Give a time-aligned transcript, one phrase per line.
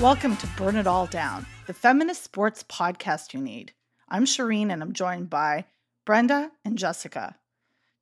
[0.00, 3.72] Welcome to Burn It All Down, the feminist sports podcast you need.
[4.08, 5.64] I'm Shireen and I'm joined by
[6.06, 7.34] Brenda and Jessica.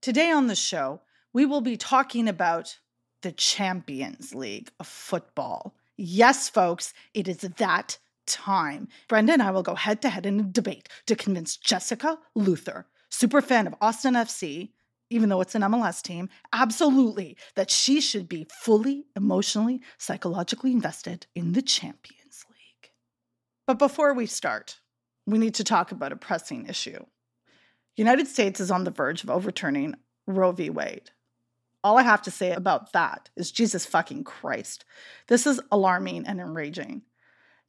[0.02, 1.00] Today on the show,
[1.32, 2.78] we will be talking about
[3.22, 5.74] the Champions League of football.
[5.96, 7.96] Yes, folks, it is that
[8.26, 8.88] time.
[9.08, 12.86] Brenda and I will go head to head in a debate to convince Jessica Luther,
[13.16, 14.70] super fan of Austin FC,
[15.08, 21.26] even though it's an MLS team, absolutely that she should be fully emotionally, psychologically invested
[21.34, 22.90] in the Champions League.
[23.66, 24.80] But before we start,
[25.26, 27.04] we need to talk about a pressing issue.
[27.96, 29.94] United States is on the verge of overturning
[30.26, 30.68] Roe v.
[30.68, 31.10] Wade.
[31.82, 34.84] All I have to say about that is Jesus fucking Christ.
[35.28, 37.02] This is alarming and enraging.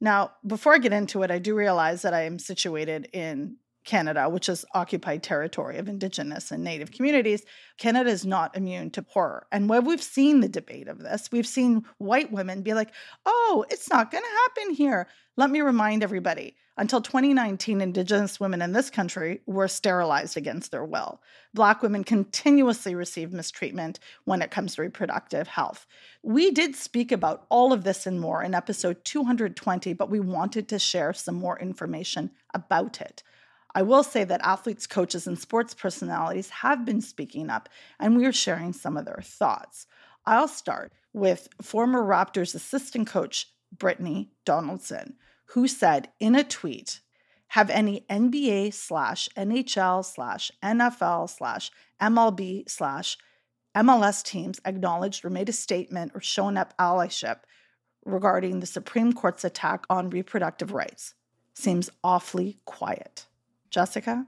[0.00, 3.56] Now, before I get into it, I do realize that I am situated in
[3.88, 7.42] Canada, which is occupied territory of Indigenous and Native communities,
[7.78, 9.46] Canada is not immune to horror.
[9.50, 12.90] And where we've seen the debate of this, we've seen white women be like,
[13.24, 15.08] oh, it's not going to happen here.
[15.38, 20.84] Let me remind everybody until 2019, Indigenous women in this country were sterilized against their
[20.84, 21.22] will.
[21.54, 25.86] Black women continuously receive mistreatment when it comes to reproductive health.
[26.22, 30.68] We did speak about all of this and more in episode 220, but we wanted
[30.68, 33.22] to share some more information about it.
[33.78, 37.68] I will say that athletes, coaches, and sports personalities have been speaking up,
[38.00, 39.86] and we are sharing some of their thoughts.
[40.26, 45.14] I'll start with former Raptors assistant coach Brittni Donaldson,
[45.50, 47.02] who said in a tweet,
[47.50, 51.70] have any NBA slash NHL slash NFL slash
[52.02, 53.16] MLB slash
[53.76, 57.42] MLS teams acknowledged or made a statement or shown up allyship
[58.04, 61.14] regarding the Supreme Court's attack on reproductive rights?
[61.54, 63.26] Seems awfully quiet.
[63.70, 64.26] Jessica?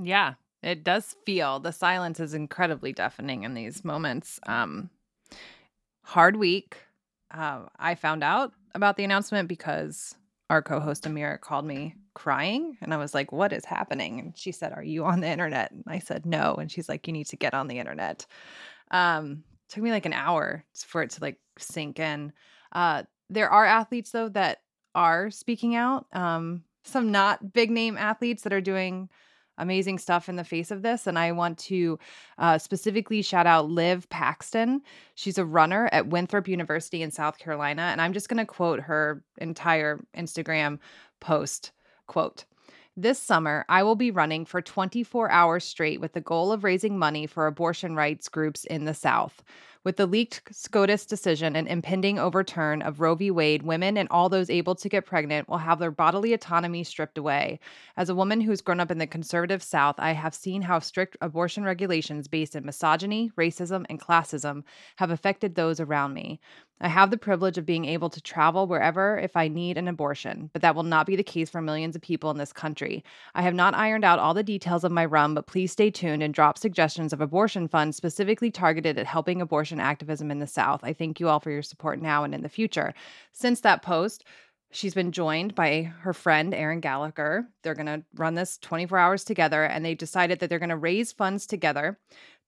[0.00, 4.40] Yeah, it does feel the silence is incredibly deafening in these moments.
[4.46, 4.90] Um,
[6.02, 6.76] hard week.
[7.30, 10.14] Uh, I found out about the announcement because
[10.48, 14.52] our co-host Amira called me crying and I was like, "What is happening?" And she
[14.52, 17.26] said, "Are you on the internet?" And I said, "No." And she's like, "You need
[17.28, 18.26] to get on the internet."
[18.90, 22.32] Um, took me like an hour for it to like sink in.
[22.72, 24.58] Uh, there are athletes though that
[24.94, 26.06] are speaking out.
[26.12, 29.08] Um, some not big name athletes that are doing
[29.58, 31.06] amazing stuff in the face of this.
[31.06, 31.98] And I want to
[32.38, 34.82] uh, specifically shout out Liv Paxton.
[35.14, 37.82] She's a runner at Winthrop University in South Carolina.
[37.82, 40.78] And I'm just going to quote her entire Instagram
[41.20, 41.72] post
[42.06, 42.44] quote,
[42.96, 46.98] this summer, I will be running for 24 hours straight with the goal of raising
[46.98, 49.44] money for abortion rights groups in the South.
[49.86, 53.30] With the leaked SCOTUS decision and impending overturn of Roe v.
[53.30, 57.16] Wade, women and all those able to get pregnant will have their bodily autonomy stripped
[57.16, 57.60] away.
[57.96, 61.16] As a woman who's grown up in the conservative South, I have seen how strict
[61.20, 64.64] abortion regulations based in misogyny, racism, and classism
[64.96, 66.40] have affected those around me.
[66.80, 70.50] I have the privilege of being able to travel wherever if I need an abortion,
[70.52, 73.02] but that will not be the case for millions of people in this country.
[73.34, 76.22] I have not ironed out all the details of my run, but please stay tuned
[76.22, 80.80] and drop suggestions of abortion funds specifically targeted at helping abortion activism in the South.
[80.84, 82.92] I thank you all for your support now and in the future.
[83.32, 84.24] Since that post,
[84.72, 87.48] She's been joined by her friend Erin Gallagher.
[87.62, 90.76] They're going to run this 24 hours together, and they decided that they're going to
[90.76, 91.98] raise funds together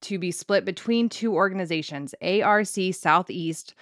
[0.03, 3.75] to be split between two organizations ARC Southeast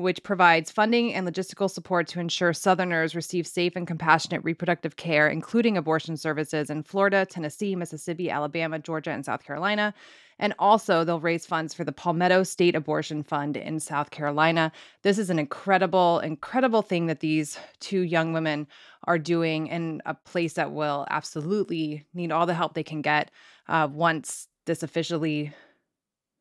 [0.00, 5.28] which provides funding and logistical support to ensure Southerners receive safe and compassionate reproductive care,
[5.28, 9.92] including abortion services in Florida, Tennessee, Mississippi, Alabama, Georgia, and South Carolina.
[10.38, 14.72] And also, they'll raise funds for the Palmetto State Abortion Fund in South Carolina.
[15.02, 18.66] This is an incredible, incredible thing that these two young women
[19.04, 23.30] are doing in a place that will absolutely need all the help they can get
[23.68, 25.52] uh, once this officially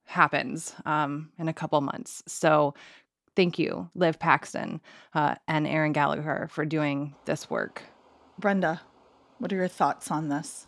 [0.06, 2.24] happens um, in a couple months.
[2.26, 2.74] So
[3.40, 4.82] thank you, Liv Paxton
[5.14, 7.84] uh, and Erin Gallagher, for doing this work.
[8.38, 8.82] Brenda,
[9.38, 10.68] what are your thoughts on this?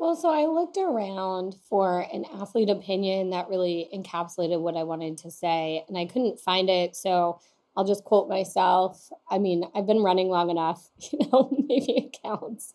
[0.00, 5.18] Well, so I looked around for an athlete opinion that really encapsulated what I wanted
[5.18, 6.96] to say, and I couldn't find it.
[6.96, 7.38] So
[7.76, 9.10] I'll just quote myself.
[9.30, 12.74] I mean, I've been running long enough, you know, maybe it counts.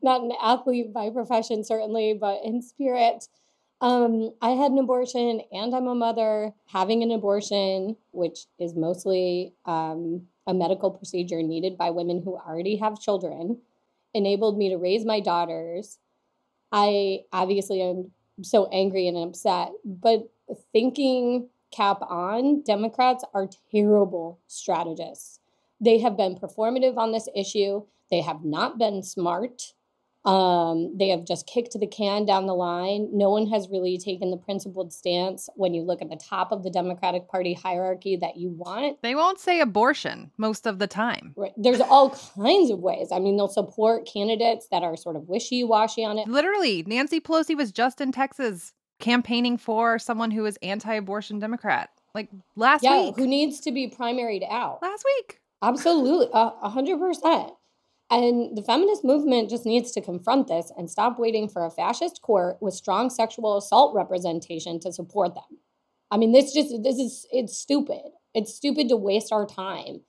[0.00, 3.26] Not an athlete by profession, certainly, but in spirit.
[3.80, 6.54] Um, I had an abortion and I'm a mother.
[6.66, 12.76] Having an abortion, which is mostly um, a medical procedure needed by women who already
[12.76, 13.58] have children,
[14.14, 15.98] enabled me to raise my daughters.
[16.72, 18.12] I obviously am
[18.42, 20.30] so angry and upset, but
[20.72, 25.40] thinking cap on, Democrats are terrible strategists.
[25.80, 29.74] They have been performative on this issue, they have not been smart
[30.26, 33.08] Um, they have just kicked the can down the line.
[33.12, 36.64] No one has really taken the principled stance when you look at the top of
[36.64, 39.00] the Democratic Party hierarchy that you want.
[39.02, 41.32] They won't say abortion most of the time.
[41.36, 41.52] Right.
[41.56, 43.08] There's all kinds of ways.
[43.12, 46.26] I mean, they'll support candidates that are sort of wishy washy on it.
[46.26, 51.90] Literally, Nancy Pelosi was just in Texas campaigning for someone who is anti abortion Democrat.
[52.14, 53.16] Like last yeah, week.
[53.16, 54.80] who needs to be primaried out?
[54.82, 55.40] Last week.
[55.62, 56.28] Absolutely.
[56.32, 57.52] A hundred percent.
[58.10, 62.22] And the feminist movement just needs to confront this and stop waiting for a fascist
[62.22, 65.58] court with strong sexual assault representation to support them.
[66.10, 68.12] I mean, this just this is it's stupid.
[68.32, 70.02] It's stupid to waste our time.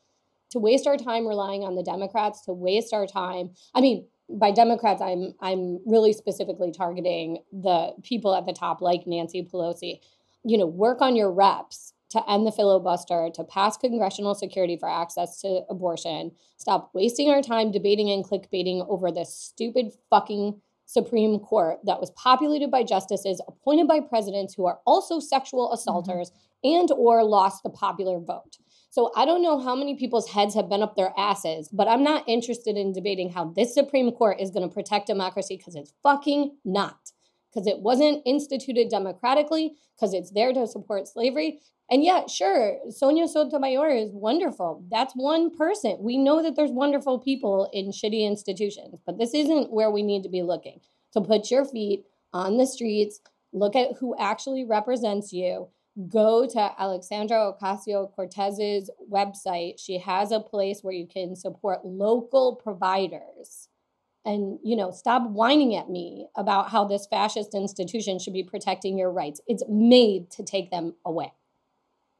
[0.52, 3.52] To waste our time relying on the Democrats, to waste our time.
[3.74, 9.08] I mean, by Democrats, I'm I'm really specifically targeting the people at the top like
[9.08, 10.02] Nancy Pelosi.
[10.44, 14.90] You know, work on your reps to end the filibuster, to pass congressional security for
[14.90, 21.38] access to abortion, stop wasting our time debating and clickbaiting over this stupid fucking Supreme
[21.40, 26.80] Court that was populated by justices appointed by presidents who are also sexual assaulters mm-hmm.
[26.80, 28.58] and or lost the popular vote.
[28.90, 32.04] So I don't know how many people's heads have been up their asses, but I'm
[32.04, 35.94] not interested in debating how this Supreme Court is going to protect democracy because it's
[36.04, 37.12] fucking not.
[37.54, 43.28] Because it wasn't instituted democratically, because it's there to support slavery, and yeah, sure, Sonia
[43.28, 44.84] Sotomayor is wonderful.
[44.92, 45.98] That's one person.
[46.02, 50.24] We know that there's wonderful people in shitty institutions, but this isn't where we need
[50.24, 50.82] to be looking.
[51.12, 53.22] So put your feet on the streets,
[53.54, 55.70] look at who actually represents you.
[56.10, 59.80] Go to Alexandra Ocasio Cortez's website.
[59.80, 63.70] She has a place where you can support local providers.
[64.24, 68.98] And, you know, stop whining at me about how this fascist institution should be protecting
[68.98, 69.40] your rights.
[69.48, 71.32] It's made to take them away.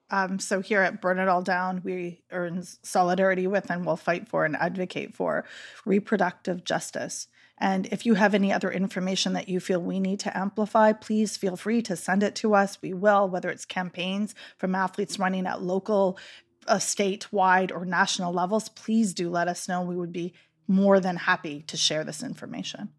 [0.10, 4.28] Um, so here at Burn It All Down, we earn solidarity with and will fight
[4.28, 5.46] for and advocate for
[5.86, 7.28] reproductive justice.
[7.58, 11.38] And if you have any other information that you feel we need to amplify, please
[11.38, 12.78] feel free to send it to us.
[12.82, 16.20] We will, whether it's campaigns from athletes running at local,
[16.68, 19.82] uh, statewide, or national levels, please do let us know.
[19.82, 20.34] We would be
[20.68, 22.90] more than happy to share this information.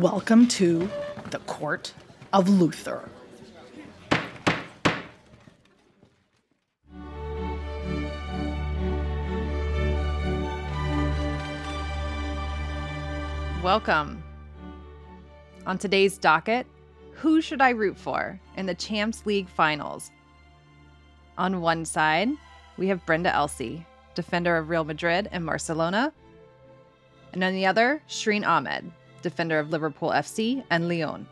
[0.00, 0.90] Welcome to
[1.30, 1.94] the Court
[2.30, 3.08] of Luther.
[13.62, 14.22] Welcome.
[15.64, 16.66] On today's docket,
[17.12, 20.10] who should I root for in the Champs League finals?
[21.38, 22.28] On one side,
[22.76, 26.12] we have Brenda Elsey, defender of Real Madrid and Barcelona.
[27.32, 28.92] And on the other, Shireen Ahmed,
[29.28, 31.26] defender of Liverpool FC, and Lyon.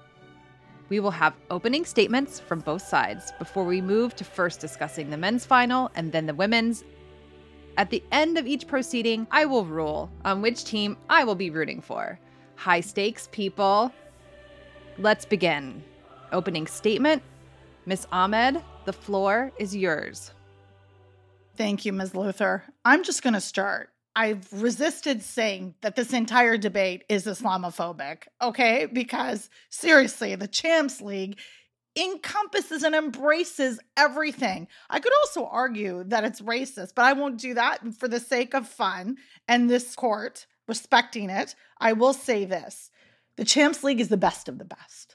[0.89, 5.17] We will have opening statements from both sides before we move to first discussing the
[5.17, 6.85] men's final and then the women's.
[7.77, 11.51] At the end of each proceeding, I will rule on which team I will be
[11.51, 12.19] rooting for.
[12.57, 13.93] High stakes, people.
[14.99, 15.83] Let's begin.
[16.33, 17.23] Opening statement
[17.87, 20.33] Miss Ahmed, the floor is yours.
[21.57, 22.15] Thank you, Ms.
[22.15, 22.65] Luther.
[22.85, 23.91] I'm just going to start.
[24.17, 28.87] I've resisted saying that this entire debate is Islamophobic, okay?
[28.87, 31.39] Because seriously, the Champs League
[31.97, 34.69] encompasses and embraces everything.
[34.91, 38.55] I could also argue that it's racist, but I won't do that for the sake
[38.55, 39.17] of fun
[39.49, 41.55] and this court respecting it.
[41.79, 42.91] I will say this
[43.37, 45.14] the Champs League is the best of the best.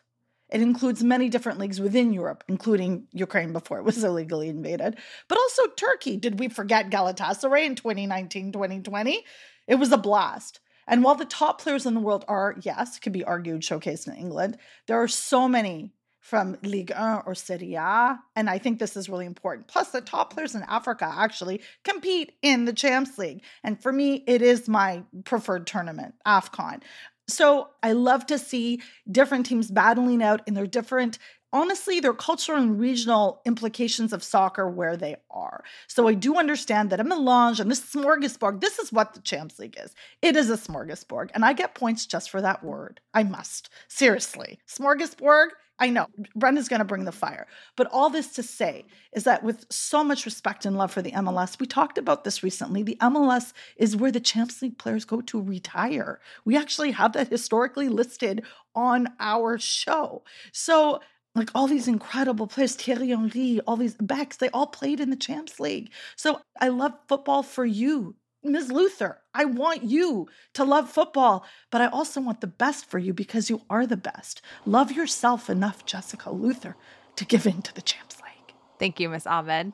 [0.49, 5.37] It includes many different leagues within Europe, including Ukraine before it was illegally invaded, but
[5.37, 6.17] also Turkey.
[6.17, 9.23] Did we forget Galatasaray in 2019 2020?
[9.67, 10.59] It was a blast.
[10.87, 14.15] And while the top players in the world are, yes, could be argued showcased in
[14.15, 18.19] England, there are so many from Ligue 1 or Serie A.
[18.35, 19.67] And I think this is really important.
[19.67, 23.43] Plus, the top players in Africa actually compete in the Champs League.
[23.63, 26.81] And for me, it is my preferred tournament, AFCON.
[27.29, 31.19] So I love to see different teams battling out in their different
[31.51, 35.63] honestly, their cultural and regional implications of soccer where they are.
[35.87, 39.59] So I do understand that a melange and this smorgasbord, this is what the Champs
[39.59, 39.95] League is.
[40.21, 41.29] It is a smorgasbord.
[41.33, 42.99] And I get points just for that word.
[43.13, 43.69] I must.
[43.87, 44.59] Seriously.
[44.67, 47.47] Smorgasbord I know Brenda's going to bring the fire.
[47.75, 51.11] But all this to say is that with so much respect and love for the
[51.13, 52.83] MLS, we talked about this recently.
[52.83, 56.19] The MLS is where the Champs League players go to retire.
[56.45, 58.43] We actually have that historically listed
[58.75, 60.23] on our show.
[60.51, 60.99] So,
[61.35, 65.15] like all these incredible players, Thierry Henry, all these backs, they all played in the
[65.15, 65.91] Champs League.
[66.15, 68.71] So I love football for you, Ms.
[68.71, 73.13] Luther, I want you to love football, but I also want the best for you
[73.13, 74.41] because you are the best.
[74.65, 76.77] Love yourself enough, Jessica Luther,
[77.17, 78.55] to give in to the Champs League.
[78.79, 79.73] Thank you, Miss Ahmed.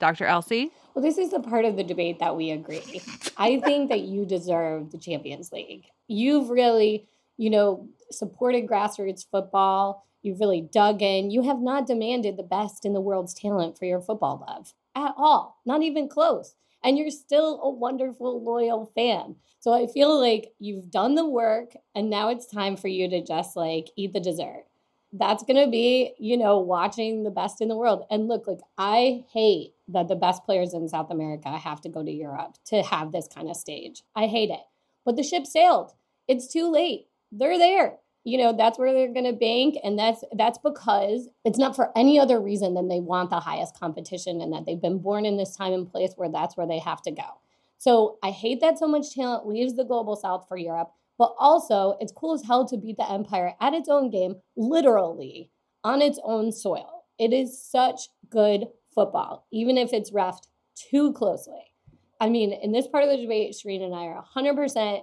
[0.00, 0.26] Dr.
[0.26, 0.70] Elsey?
[0.94, 3.00] Well, this is the part of the debate that we agree.
[3.36, 5.84] I think that you deserve the Champions League.
[6.08, 10.04] You've really, you know, supported grassroots football.
[10.22, 11.30] You've really dug in.
[11.30, 15.14] You have not demanded the best in the world's talent for your football love at
[15.16, 16.54] all, not even close.
[16.84, 19.36] And you're still a wonderful, loyal fan.
[19.58, 23.24] So I feel like you've done the work and now it's time for you to
[23.24, 24.64] just like eat the dessert.
[25.10, 28.04] That's going to be, you know, watching the best in the world.
[28.10, 32.04] And look, like I hate that the best players in South America have to go
[32.04, 34.02] to Europe to have this kind of stage.
[34.14, 34.60] I hate it.
[35.04, 35.92] But the ship sailed.
[36.28, 37.06] It's too late.
[37.32, 41.58] They're there you know that's where they're going to bank and that's that's because it's
[41.58, 44.98] not for any other reason than they want the highest competition and that they've been
[44.98, 47.40] born in this time and place where that's where they have to go.
[47.78, 51.96] So i hate that so much talent leaves the global south for europe but also
[52.00, 55.50] it's cool as hell to beat the empire at its own game literally
[55.84, 57.04] on its own soil.
[57.18, 61.72] It is such good football even if it's refed too closely.
[62.20, 65.02] I mean in this part of the debate Shireen and i are 100%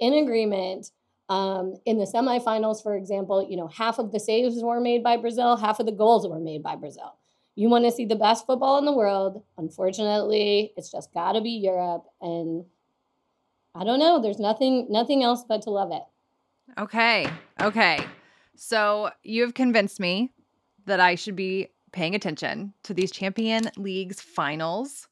[0.00, 0.90] in agreement
[1.28, 5.16] um, in the semifinals, for example, you know, half of the saves were made by
[5.16, 7.16] Brazil, half of the goals were made by Brazil.
[7.54, 9.42] You want to see the best football in the world.
[9.58, 12.64] Unfortunately, it's just got to be Europe, and
[13.74, 14.22] I don't know.
[14.22, 16.02] There's nothing, nothing else but to love it.
[16.78, 17.28] Okay,
[17.60, 18.04] okay.
[18.56, 20.32] So you have convinced me
[20.86, 25.08] that I should be paying attention to these Champion Leagues finals.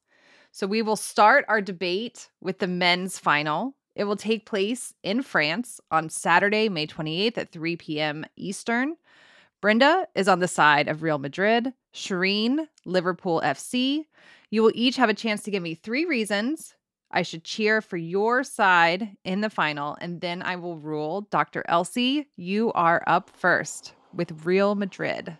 [0.53, 5.23] So we will start our debate with the men's final it will take place in
[5.23, 8.25] France on Saturday, May 28th at 3 p.m.
[8.37, 8.97] Eastern.
[9.63, 14.05] Brenda is on the side of Real Madrid, Shireen, Liverpool FC.
[14.51, 16.75] You will each have a chance to give me three reasons
[17.11, 21.23] I should cheer for your side in the final, and then I will rule.
[21.31, 21.65] Dr.
[21.67, 25.37] Elsey, you are up first with Real Madrid.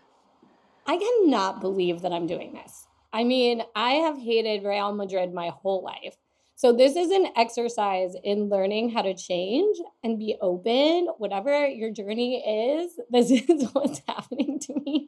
[0.87, 2.87] I cannot believe that I'm doing this.
[3.13, 6.15] I mean, I have hated Real Madrid my whole life.
[6.57, 11.91] So, this is an exercise in learning how to change and be open, whatever your
[11.91, 12.99] journey is.
[13.11, 15.07] This is what's happening to me.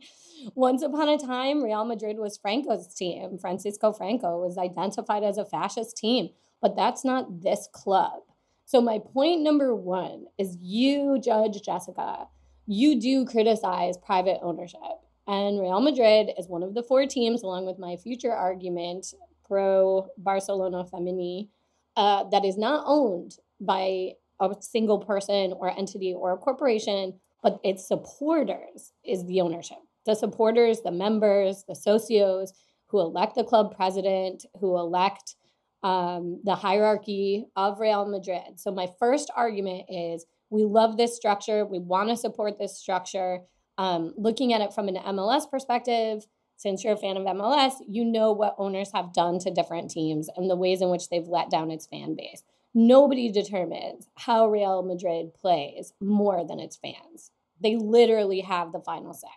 [0.54, 3.40] Once upon a time, Real Madrid was Franco's team.
[3.40, 6.30] Francisco Franco was identified as a fascist team,
[6.62, 8.20] but that's not this club.
[8.66, 12.28] So, my point number one is you, Judge Jessica,
[12.68, 15.02] you do criticize private ownership.
[15.26, 19.16] And Real Madrid is one of the four teams, along with my future argument
[19.50, 21.50] pro Barcelona Femení
[21.98, 27.60] uh, that is not owned by a single person or entity or a corporation, but
[27.64, 29.80] its supporters is the ownership.
[30.06, 32.52] The supporters, the members, the socios
[32.88, 35.36] who elect the club president, who elect
[35.84, 38.58] um, the hierarchy of Real Madrid.
[38.58, 41.66] So, my first argument is we love this structure.
[41.66, 43.42] We want to support this structure.
[43.78, 46.26] Um, looking at it from an MLS perspective,
[46.60, 50.30] since you're a fan of MLS, you know what owners have done to different teams
[50.36, 52.44] and the ways in which they've let down its fan base.
[52.74, 57.32] Nobody determines how Real Madrid plays more than its fans.
[57.62, 59.30] They literally have the final say.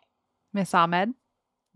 [0.52, 1.14] Miss Ahmed,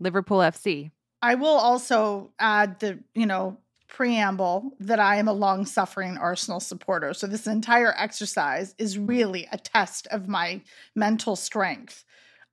[0.01, 0.91] Liverpool FC.
[1.21, 6.59] I will also add the, you know, preamble that I am a long suffering Arsenal
[6.59, 7.13] supporter.
[7.13, 10.59] So this entire exercise is really a test of my
[10.93, 12.03] mental strength.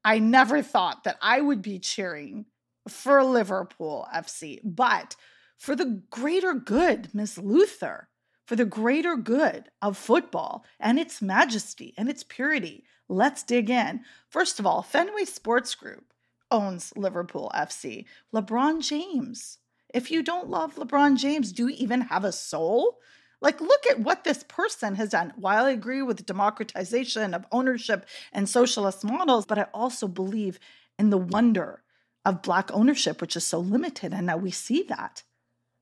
[0.05, 2.47] I never thought that I would be cheering
[2.89, 5.17] for Liverpool FC, but
[5.57, 8.09] for the greater good, Miss Luther,
[8.47, 12.85] for the greater good of football and its majesty and its purity.
[13.09, 14.01] Let's dig in.
[14.29, 16.13] First of all, Fenway Sports Group
[16.51, 18.05] owns Liverpool FC.
[18.35, 19.59] LeBron James.
[19.93, 22.99] If you don't love LeBron James, do you even have a soul?
[23.41, 25.33] Like, look at what this person has done.
[25.37, 30.59] While I agree with democratization of ownership and socialist models, but I also believe
[30.99, 31.84] in the wonder
[32.25, 34.13] of Black ownership, which is so limited.
[34.13, 35.23] And now we see that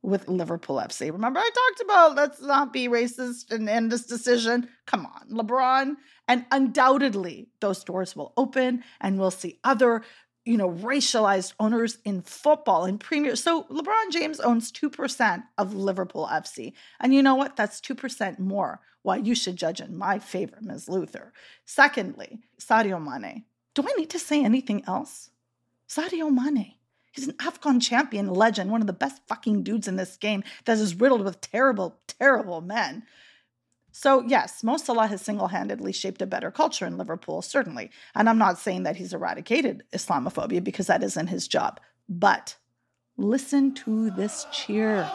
[0.02, 1.12] with Liverpool FC.
[1.12, 4.68] Remember, I talked about let's not be racist and end this decision.
[4.87, 5.94] Come on, LeBron.
[6.26, 10.02] And undoubtedly, those doors will open and we'll see other,
[10.44, 13.37] you know, racialized owners in football and premier.
[13.37, 16.72] So LeBron James owns 2% of Liverpool FC.
[16.99, 17.56] And you know what?
[17.56, 18.80] That's 2% more.
[19.02, 20.88] Why you should judge in my favor, Ms.
[20.88, 21.32] Luther.
[21.64, 23.44] Secondly, Sadio Mane.
[23.75, 25.30] Do I need to say anything else?
[25.92, 26.75] Sadio Mane.
[27.12, 30.78] He's an AFCON champion legend, one of the best fucking dudes in this game that
[30.78, 33.02] is riddled with terrible, terrible men.
[33.90, 37.90] So, yes, Mo Salah has single handedly shaped a better culture in Liverpool, certainly.
[38.14, 41.78] And I'm not saying that he's eradicated Islamophobia because that isn't his job.
[42.08, 42.56] But
[43.18, 45.11] listen to this cheer.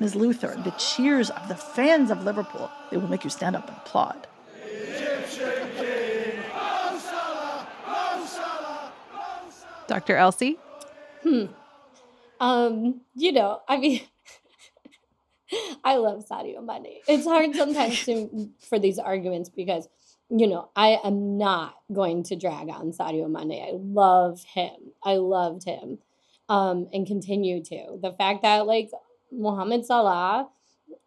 [0.00, 0.14] Ms.
[0.14, 3.76] Luther, the cheers of the fans of Liverpool, they will make you stand up and
[3.76, 4.26] applaud.
[9.90, 10.16] Dr.
[10.16, 10.56] Elsey?
[11.24, 11.46] Hmm.
[12.38, 14.00] Um, you know, I mean,
[15.84, 17.00] I love Sadio Mane.
[17.08, 19.88] It's hard sometimes to, for these arguments because,
[20.28, 23.60] you know, I am not going to drag on Sadio Mane.
[23.60, 24.92] I love him.
[25.02, 25.98] I loved him
[26.48, 27.98] um, and continue to.
[28.00, 28.90] The fact that, like,
[29.32, 30.48] Mohamed Salah,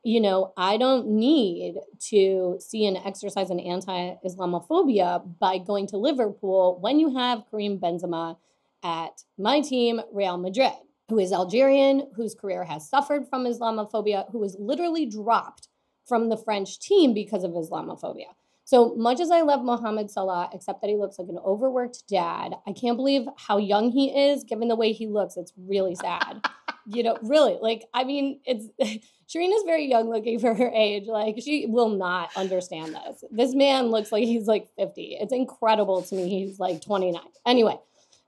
[0.03, 1.75] you know, I don't need
[2.09, 7.79] to see an exercise in anti Islamophobia by going to Liverpool when you have Karim
[7.79, 8.35] Benzema
[8.83, 10.73] at my team, Real Madrid
[11.09, 15.67] who is Algerian, whose career has suffered from Islamophobia, who was literally dropped
[16.07, 18.33] from the French team because of Islamophobia.
[18.65, 22.55] So much as I love Mohamed Salah, except that he looks like an overworked dad,
[22.65, 25.35] I can't believe how young he is given the way he looks.
[25.35, 26.47] It's really sad.
[26.87, 28.67] you know, really, like, I mean, it's
[29.29, 31.07] Shireen is very young looking for her age.
[31.07, 33.23] Like, she will not understand this.
[33.31, 35.17] This man looks like he's like 50.
[35.19, 36.29] It's incredible to me.
[36.29, 37.21] He's like 29.
[37.45, 37.77] Anyway,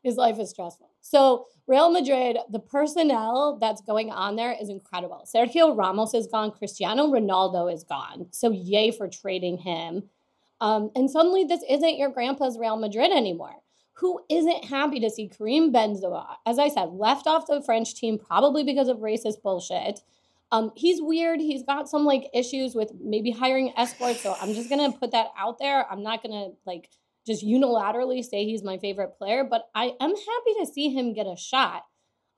[0.05, 0.91] his life is stressful.
[1.01, 5.25] So, Real Madrid, the personnel that's going on there is incredible.
[5.25, 6.51] Sergio Ramos is gone.
[6.51, 8.27] Cristiano Ronaldo is gone.
[8.31, 10.03] So, yay for trading him.
[10.61, 13.55] Um, and suddenly, this isn't your grandpa's Real Madrid anymore.
[13.93, 18.19] Who isn't happy to see Karim Benzema, as I said, left off the French team
[18.19, 20.01] probably because of racist bullshit?
[20.51, 21.39] Um, he's weird.
[21.39, 24.21] He's got some like issues with maybe hiring escorts.
[24.21, 25.89] So I'm just gonna put that out there.
[25.91, 26.89] I'm not gonna like
[27.25, 31.27] just unilaterally say he's my favorite player, but I am happy to see him get
[31.27, 31.83] a shot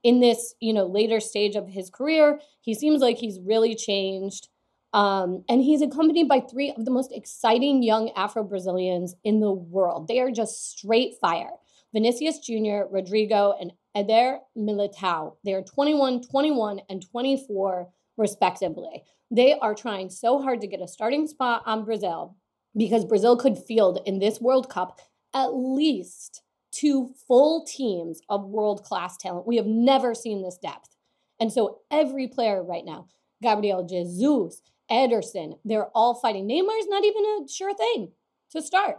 [0.03, 2.39] in this, you know, later stage of his career.
[2.61, 4.47] He seems like he's really changed.
[4.93, 9.51] Um, and he's accompanied by three of the most exciting young Afro Brazilians in the
[9.51, 10.07] world.
[10.07, 11.51] They are just straight fire.
[11.93, 15.35] Vinicius Jr., Rodrygo, and Eder Militao.
[15.43, 19.03] They are 21, 21, and 24, respectively.
[19.29, 22.35] They are trying so hard to get a starting spot on Brazil
[22.75, 24.99] because Brazil could field in this World Cup
[25.33, 29.47] at least two full teams of world class talent.
[29.47, 30.95] We have never seen this depth.
[31.39, 33.07] And so every player right now,
[33.41, 36.47] Gabriel Jesus, Ederson, they're all fighting.
[36.47, 38.11] Neymar is not even a sure thing
[38.51, 38.97] to start.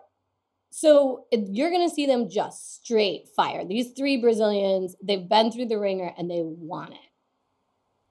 [0.70, 3.64] So you're going to see them just straight fire.
[3.64, 6.98] These three Brazilians, they've been through the ringer and they want it.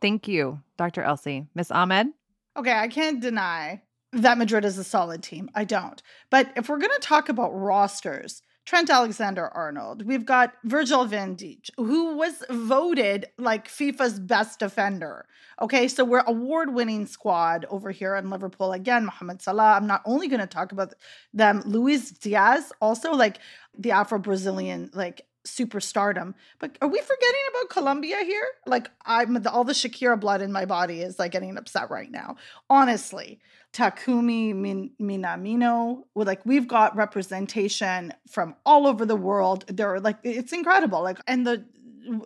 [0.02, 1.04] Thank you, Dr.
[1.04, 1.48] Elsey.
[1.56, 2.08] Miss Ahmed?
[2.56, 3.82] Okay, I can't deny
[4.18, 5.50] that Madrid is a solid team.
[5.56, 6.02] I don't.
[6.30, 11.36] But if we're going to talk about rosters, Trent Alexander Arnold, we've got Virgil van
[11.38, 15.26] Dijk, who was voted like FIFA's best defender.
[15.62, 18.74] Okay, so we're award winning squad over here in Liverpool.
[18.74, 19.74] Again, Mohamed Salah.
[19.74, 20.94] I'm not only going to talk about
[21.34, 23.40] them, Luis Diaz, also like
[23.78, 26.34] the Afro Brazilian, like superstardom.
[26.60, 28.48] But are we forgetting about Colombia here?
[28.66, 32.36] Like I'm all the Shakira blood in my body is like getting upset right now.
[32.70, 33.40] Honestly,
[33.78, 39.66] Takumi Min- Minamino, like we've got representation from all over the world.
[39.68, 41.04] There are like it's incredible.
[41.04, 41.64] Like and the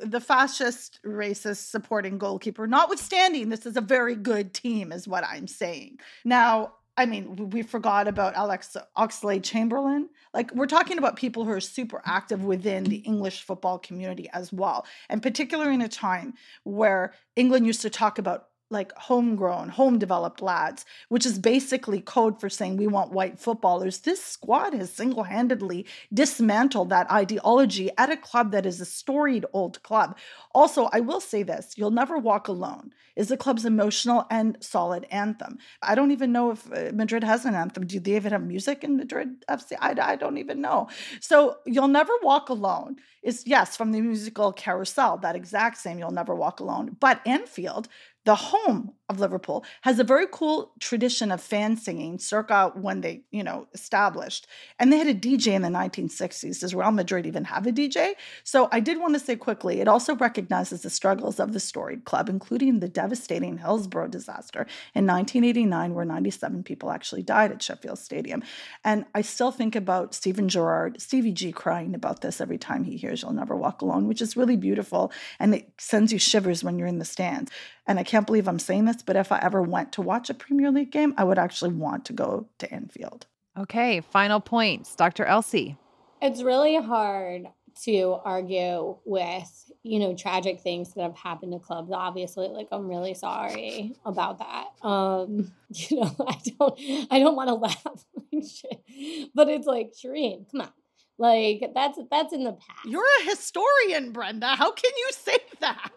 [0.01, 5.47] the fascist racist supporting goalkeeper notwithstanding this is a very good team is what i'm
[5.47, 10.09] saying now I mean, we forgot about Alex Oxlade Chamberlain.
[10.33, 14.51] Like, we're talking about people who are super active within the English football community as
[14.51, 14.85] well.
[15.09, 16.33] And particularly in a time
[16.63, 22.39] where England used to talk about like homegrown, home developed lads, which is basically code
[22.39, 23.99] for saying we want white footballers.
[23.99, 29.45] This squad has single handedly dismantled that ideology at a club that is a storied
[29.53, 30.17] old club.
[30.53, 35.05] Also, I will say this You'll Never Walk Alone is the club's emotional and solid
[35.11, 35.57] anthem.
[35.81, 37.85] I don't even know if uh, Madrid has an anthem.
[37.85, 39.73] Do they even have music in Madrid FC?
[39.79, 40.87] I, I don't even know.
[41.19, 46.11] So, You'll Never Walk Alone is, yes, from the musical Carousel, that exact same You'll
[46.11, 46.97] Never Walk Alone.
[46.99, 47.87] But Anfield
[48.23, 53.23] the home of Liverpool has a very cool tradition of fan singing circa when they,
[53.29, 54.47] you know, established.
[54.79, 56.61] And they had a DJ in the 1960s.
[56.61, 58.13] Does Real Madrid even have a DJ?
[58.43, 62.05] So I did want to say quickly, it also recognizes the struggles of the storied
[62.05, 67.99] club, including the devastating Hillsborough disaster in 1989, where 97 people actually died at Sheffield
[67.99, 68.43] Stadium.
[68.85, 72.95] And I still think about Steven Gerrard, Stevie G crying about this every time he
[72.97, 75.11] hears You'll Never Walk Alone, which is really beautiful.
[75.39, 77.51] And it sends you shivers when you're in the stands.
[77.91, 80.33] And I can't believe I'm saying this, but if I ever went to watch a
[80.33, 83.25] Premier League game, I would actually want to go to Anfield.
[83.59, 84.95] Okay, final points.
[84.95, 85.25] Dr.
[85.25, 85.75] Elsey.
[86.21, 87.47] It's really hard
[87.83, 91.91] to argue with, you know, tragic things that have happened to clubs.
[91.91, 94.67] Obviously, like I'm really sorry about that.
[94.87, 96.79] Um, you know, I don't
[97.11, 98.05] I don't want to laugh
[99.35, 100.69] But it's like, Shireen, come on.
[101.17, 102.85] Like that's that's in the past.
[102.85, 104.55] You're a historian, Brenda.
[104.55, 105.91] How can you say that?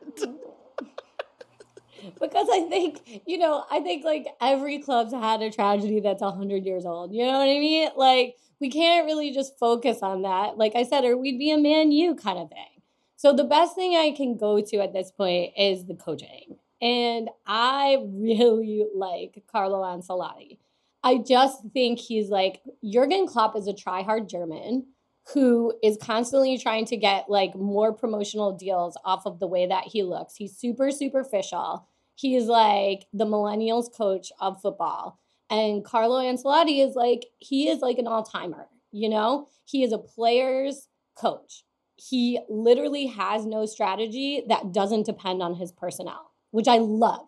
[2.21, 6.65] Because I think, you know, I think like every club's had a tragedy that's 100
[6.65, 7.13] years old.
[7.13, 7.91] You know what I mean?
[7.97, 10.57] Like, we can't really just focus on that.
[10.57, 12.83] Like I said, or we'd be a Man U kind of thing.
[13.17, 16.57] So the best thing I can go to at this point is the coaching.
[16.81, 20.59] And I really like Carlo Ancelotti.
[21.03, 24.87] I just think he's like Jurgen Klopp is a try-hard German
[25.33, 29.85] who is constantly trying to get like more promotional deals off of the way that
[29.85, 30.37] he looks.
[30.37, 31.89] He's super superficial.
[32.15, 35.19] He's like the millennials coach of football.
[35.51, 39.49] And Carlo Ancelotti is like he is like an all-timer, you know?
[39.65, 41.65] He is a player's coach.
[41.97, 47.27] He literally has no strategy that doesn't depend on his personnel, which I love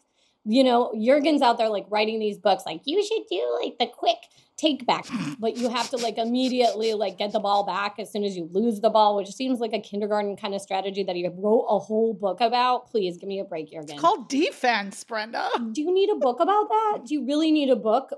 [0.48, 3.86] you know, Jurgen's out there like writing these books, like you should do like the
[3.86, 4.18] quick
[4.56, 5.06] take back,
[5.38, 8.48] but you have to like immediately like get the ball back as soon as you
[8.52, 11.78] lose the ball, which seems like a kindergarten kind of strategy that you wrote a
[11.78, 12.88] whole book about.
[12.88, 13.90] Please give me a break, Jurgen.
[13.90, 15.48] It's called defense, Brenda.
[15.72, 17.00] Do you need a book about that?
[17.06, 18.12] Do you really need a book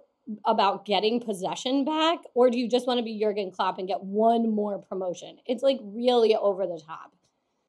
[0.45, 4.03] about getting possession back, or do you just want to be Jurgen Klopp and get
[4.03, 5.39] one more promotion?
[5.47, 7.15] It's like really over the top.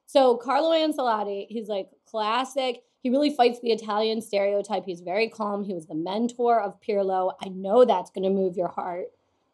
[0.08, 4.86] So Carlo Ancelotti, he's like classic he really fights the Italian stereotype.
[4.86, 5.64] He's very calm.
[5.64, 7.34] He was the mentor of Pirlo.
[7.42, 9.08] I know that's going to move your heart,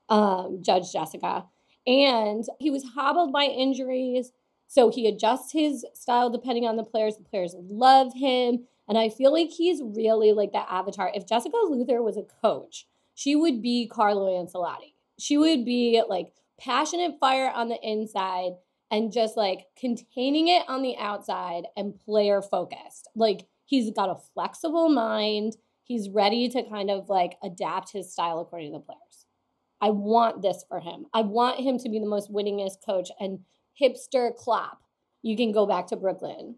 [0.09, 1.45] um, Judge Jessica.
[1.85, 4.31] And he was hobbled by injuries.
[4.67, 7.17] So he adjusts his style depending on the players.
[7.17, 8.65] The players love him.
[8.87, 11.11] And I feel like he's really like that avatar.
[11.13, 14.93] If Jessica Luther was a coach, she would be Carlo Ancelotti.
[15.19, 18.53] She would be like passionate fire on the inside
[18.95, 23.09] and just like containing it on the outside and player focused.
[23.13, 25.57] Like he's got a flexible mind.
[25.83, 29.25] He's ready to kind of like adapt his style according to the players.
[29.81, 31.07] I want this for him.
[31.13, 33.39] I want him to be the most winningest coach and
[33.79, 34.79] hipster Klopp.
[35.21, 36.55] You can go back to Brooklyn.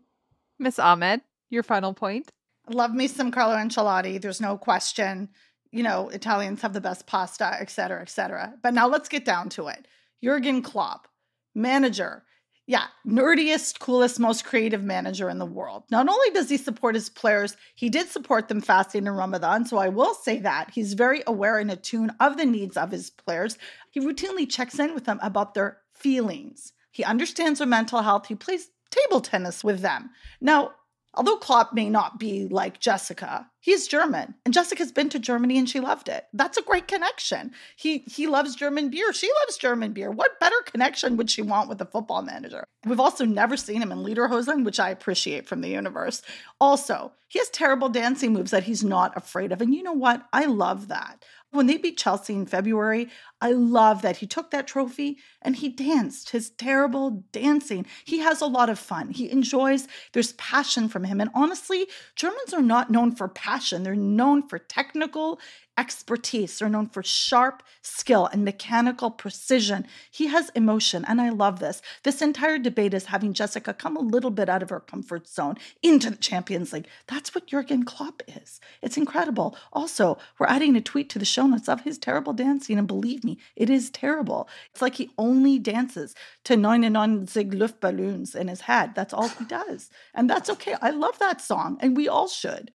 [0.59, 2.29] Miss Ahmed, your final point.
[2.69, 4.21] Love me some Carlo Ancelotti.
[4.21, 5.29] There's no question.
[5.71, 8.53] You know, Italians have the best pasta, et cetera, et cetera.
[8.61, 9.87] But now let's get down to it.
[10.23, 11.07] Jurgen Klopp
[11.55, 12.23] manager.
[12.69, 15.83] Yeah, nerdiest, coolest, most creative manager in the world.
[15.89, 19.65] Not only does he support his players, he did support them fasting in Ramadan.
[19.65, 23.09] So I will say that he's very aware and attuned of the needs of his
[23.09, 23.57] players.
[23.91, 26.73] He routinely checks in with them about their feelings.
[26.91, 28.27] He understands their mental health.
[28.27, 30.09] He plays table tennis with them.
[30.41, 30.71] Now,
[31.17, 35.67] Although Klopp may not be like Jessica, he's German, and Jessica's been to Germany and
[35.67, 36.27] she loved it.
[36.31, 37.51] That's a great connection.
[37.75, 39.11] He he loves German beer.
[39.13, 40.11] She loves German beer.
[40.11, 42.63] What better connection would she want with a football manager?
[42.85, 46.21] We've also never seen him in Lederhosen, which I appreciate from the universe.
[46.61, 50.23] Also, he has terrible dancing moves that he's not afraid of, and you know what?
[50.31, 51.25] I love that.
[51.51, 55.69] When they beat Chelsea in February, I love that he took that trophy and he
[55.69, 57.85] danced his terrible dancing.
[58.03, 59.09] He has a lot of fun.
[59.09, 61.21] He enjoys, there's passion from him.
[61.21, 65.39] And honestly, Germans are not known for passion, they're known for technical
[65.77, 66.57] expertise.
[66.57, 69.85] They're known for sharp skill and mechanical precision.
[70.09, 71.81] He has emotion, and I love this.
[72.03, 75.55] This entire debate is having Jessica come a little bit out of her comfort zone
[75.83, 76.87] into the Champions League.
[77.07, 78.59] That's what Jurgen Klopp is.
[78.81, 79.55] It's incredible.
[79.71, 83.23] Also, we're adding a tweet to the show notes of his terrible dancing, and believe
[83.27, 84.49] me, it is terrible.
[84.71, 88.95] It's like he only dances to 99 Zig Luftballons in his head.
[88.95, 89.89] That's all he does.
[90.15, 90.75] And that's okay.
[90.81, 92.71] I love that song, and we all should.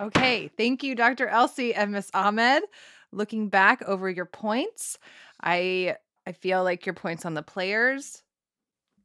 [0.00, 0.50] Okay.
[0.56, 1.28] Thank you, Dr.
[1.28, 2.62] Elsey and Miss Ahmed.
[3.12, 4.98] Looking back over your points,
[5.42, 8.22] I I feel like your points on the players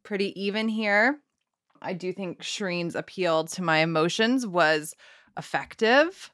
[0.04, 1.20] pretty even here.
[1.82, 4.96] I do think Shireen's appeal to my emotions was
[5.38, 6.32] effective.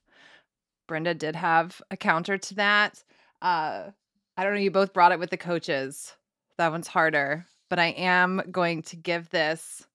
[0.87, 3.03] Brenda did have a counter to that.
[3.41, 3.91] Uh,
[4.37, 6.13] I don't know, you both brought it with the coaches.
[6.57, 9.85] That one's harder, but I am going to give this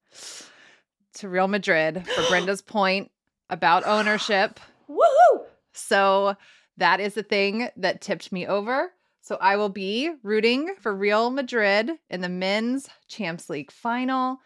[1.14, 3.12] to Real Madrid for Brenda's point
[3.48, 4.59] about ownership.
[4.90, 5.44] Woohoo!
[5.72, 6.37] So
[6.76, 8.90] that is the thing that tipped me over.
[9.20, 14.40] So I will be rooting for Real Madrid in the men's Champs League final.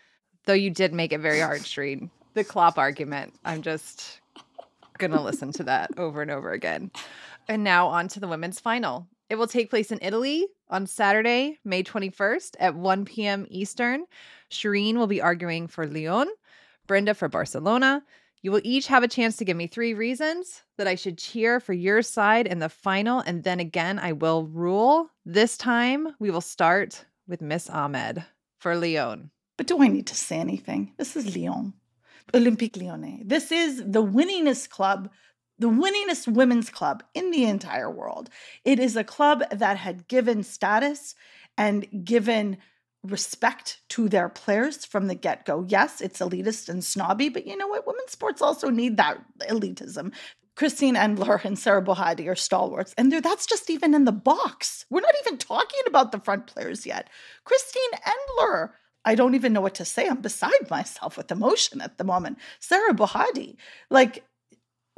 [0.44, 2.11] Though you did make it very hard, Shireen.
[2.35, 3.32] The Klopp argument.
[3.46, 4.20] I'm just
[4.98, 6.90] gonna listen to that over and over again.
[7.48, 9.09] And now on to the women's final.
[9.28, 13.46] It will take place in Italy on Saturday, May 21st at 1 p.m.
[13.50, 14.04] Eastern.
[14.50, 16.28] Shireen will be arguing for Lyon,
[16.86, 18.02] Brenda for Barcelona,
[18.46, 21.58] you will each have a chance to give me three reasons that I should cheer
[21.58, 25.10] for your side in the final, and then again, I will rule.
[25.24, 28.24] This time, we will start with Miss Ahmed
[28.58, 29.32] for Lyon.
[29.56, 30.92] But do I need to say anything?
[30.96, 31.72] This is Lyon,
[32.34, 33.22] Olympique Lyonnais.
[33.24, 35.10] This is the winningest club,
[35.58, 38.28] the winningest women's club in the entire world.
[38.64, 41.14] It is a club that had given status
[41.56, 42.58] and given
[43.02, 45.64] respect to their players from the get go.
[45.68, 47.86] Yes, it's elitist and snobby, but you know what?
[47.86, 50.12] Women's sports also need that elitism.
[50.56, 54.86] Christine Endler and Sarah Bouhaddi are stalwarts, and that's just even in the box.
[54.90, 57.10] We're not even talking about the front players yet.
[57.44, 58.70] Christine Endler,
[59.04, 60.08] I don't even know what to say.
[60.08, 62.38] I'm beside myself with emotion at the moment.
[62.58, 63.56] Sarah Bouhaddi,
[63.90, 64.24] like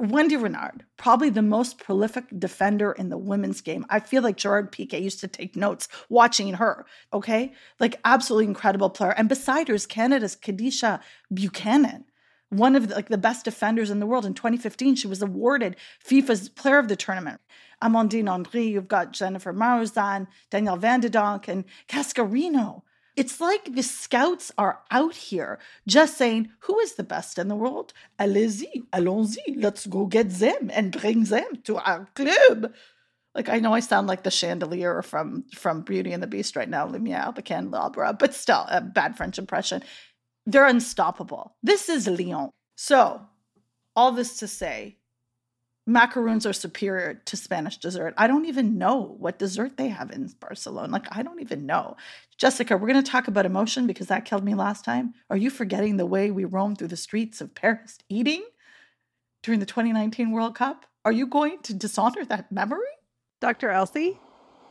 [0.01, 3.85] Wendie Renard, probably the most prolific defender in the women's game.
[3.89, 6.85] I feel like Gerard Piqué used to take notes watching her.
[7.11, 7.51] Okay.
[7.79, 9.11] Like, absolutely incredible player.
[9.11, 11.01] And beside her is Canada's Kadeisha
[11.33, 12.05] Buchanan,
[12.49, 14.25] one of the, like the best defenders in the world.
[14.25, 17.41] In 2015, she was awarded FIFA's player of the tournament.
[17.83, 22.83] Amandine Henry, you've got Dzsenifer Marozsán, Danielle Van de Donk, and Cascarino.
[23.19, 27.55] It's like the scouts are out here just saying, who is the best in the
[27.55, 27.91] world?
[28.17, 32.71] Allez-y, allons-y, let's go get them and bring them to our club.
[33.35, 36.69] Like I know I sound like the chandelier from from Beauty and the Beast right
[36.69, 39.83] now, Lumiere, the candelabra, but still a bad French impression.
[40.45, 41.57] They're unstoppable.
[41.61, 42.51] This is Lyon.
[42.77, 43.21] So,
[43.97, 44.98] all this to say,
[45.89, 48.13] macaroons are superior to Spanish dessert.
[48.17, 50.91] I don't even know what dessert they have in Barcelona.
[50.91, 51.97] Like, I don't even know.
[52.37, 55.13] Jessica, we're going to talk about emotion because that killed me last time.
[55.29, 58.43] Are you forgetting the way we roamed through the streets of Paris eating
[59.43, 60.85] during the 2019 World Cup?
[61.03, 62.79] Are you going to dishonor that memory?
[63.41, 63.71] Dr.
[63.71, 64.19] Elsey?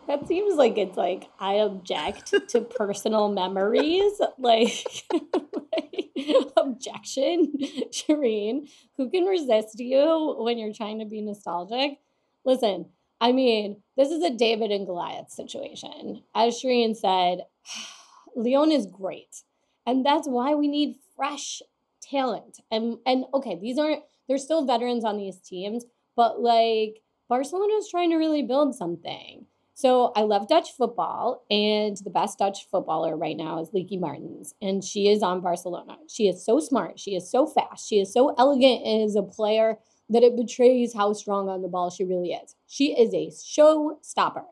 [0.08, 4.18] That seems like it's like I object to personal memories.
[4.38, 6.10] Like, like,
[6.56, 7.52] objection,
[7.92, 8.70] Shireen.
[8.96, 11.98] Who can resist you when you're trying to be nostalgic?
[12.46, 12.86] Listen,
[13.20, 16.22] I mean, this is a David and Goliath situation.
[16.34, 17.40] As Shireen said,
[18.34, 19.42] Lyon is great.
[19.84, 21.60] And that's why we need fresh
[22.00, 22.60] talent.
[22.70, 25.84] And and okay, these aren't there's still veterans on these teams,
[26.16, 29.44] but like Barcelona is trying to really build something.
[29.78, 34.56] So I love Dutch football, and the best Dutch footballer right now is Lieke Martens,
[34.60, 35.98] and she is on Barcelona.
[36.08, 39.78] She is so smart, she is so fast, she is so elegant as a player
[40.10, 42.56] that it betrays how strong on the ball she really is.
[42.66, 44.46] She is a show stopper,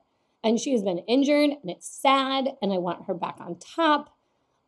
[0.45, 4.15] and she has been injured, and it's sad, and I want her back on top.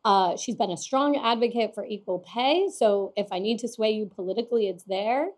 [0.05, 3.93] Uh, she's been a strong advocate for equal pay, so if I need to sway
[3.93, 5.29] you politically, it's there.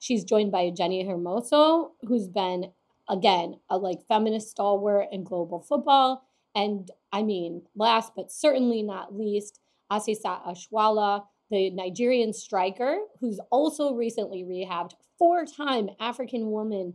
[0.00, 2.72] She's joined by Jenni Hermoso, who's been
[3.08, 6.24] again, a like feminist stalwart in global football.
[6.54, 13.94] And I mean, last but certainly not least, Asisat Oshoala, the Nigerian striker, who's also
[13.94, 16.94] recently rehabbed, four time African woman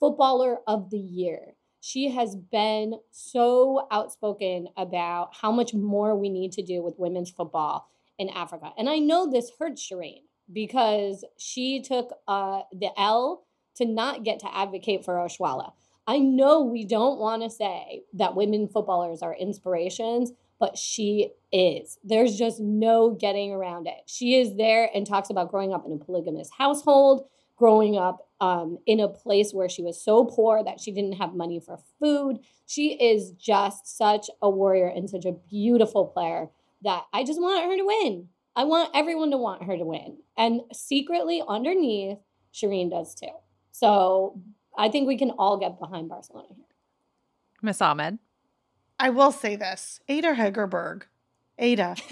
[0.00, 1.54] footballer of the year.
[1.80, 7.30] She has been so outspoken about how much more we need to do with women's
[7.30, 8.72] football in Africa.
[8.76, 13.44] And I know this hurts Shireen because she took uh, the L
[13.78, 15.72] to not get to advocate for Oshoala.
[16.06, 21.98] I know we don't want to say that women footballers are inspirations, but she is.
[22.02, 24.02] There's just no getting around it.
[24.06, 28.78] She is there and talks about growing up in a polygamous household, growing up um,
[28.86, 32.38] in a place where she was so poor that she didn't have money for food.
[32.66, 36.48] She is just such a warrior and such a beautiful player
[36.82, 38.28] that I just want her to win.
[38.56, 40.18] I want everyone to want her to win.
[40.36, 42.18] And secretly underneath,
[42.52, 43.28] Shireen does too.
[43.72, 44.40] So
[44.76, 46.64] I think we can all get behind Barcelona here.
[47.62, 48.18] Miss Ahmed.
[48.98, 51.02] I will say this Ada Hegerberg.
[51.58, 51.96] Ada.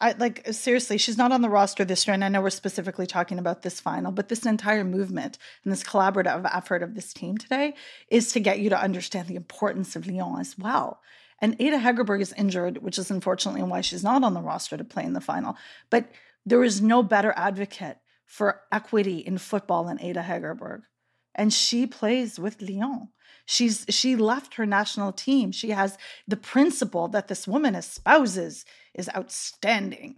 [0.00, 3.06] I like seriously, she's not on the roster this year, and I know we're specifically
[3.06, 7.36] talking about this final, but this entire movement and this collaborative effort of this team
[7.36, 7.74] today
[8.08, 11.00] is to get you to understand the importance of Lyon as well.
[11.40, 14.84] And Ada Hegerberg is injured, which is unfortunately why she's not on the roster to
[14.84, 15.56] play in the final.
[15.90, 16.10] But
[16.46, 20.82] there is no better advocate for equity in football than Ada Hegerberg.
[21.34, 23.08] And she plays with Lyon.
[23.46, 25.50] She's she left her national team.
[25.50, 30.16] She has the principle that this woman espouses is outstanding.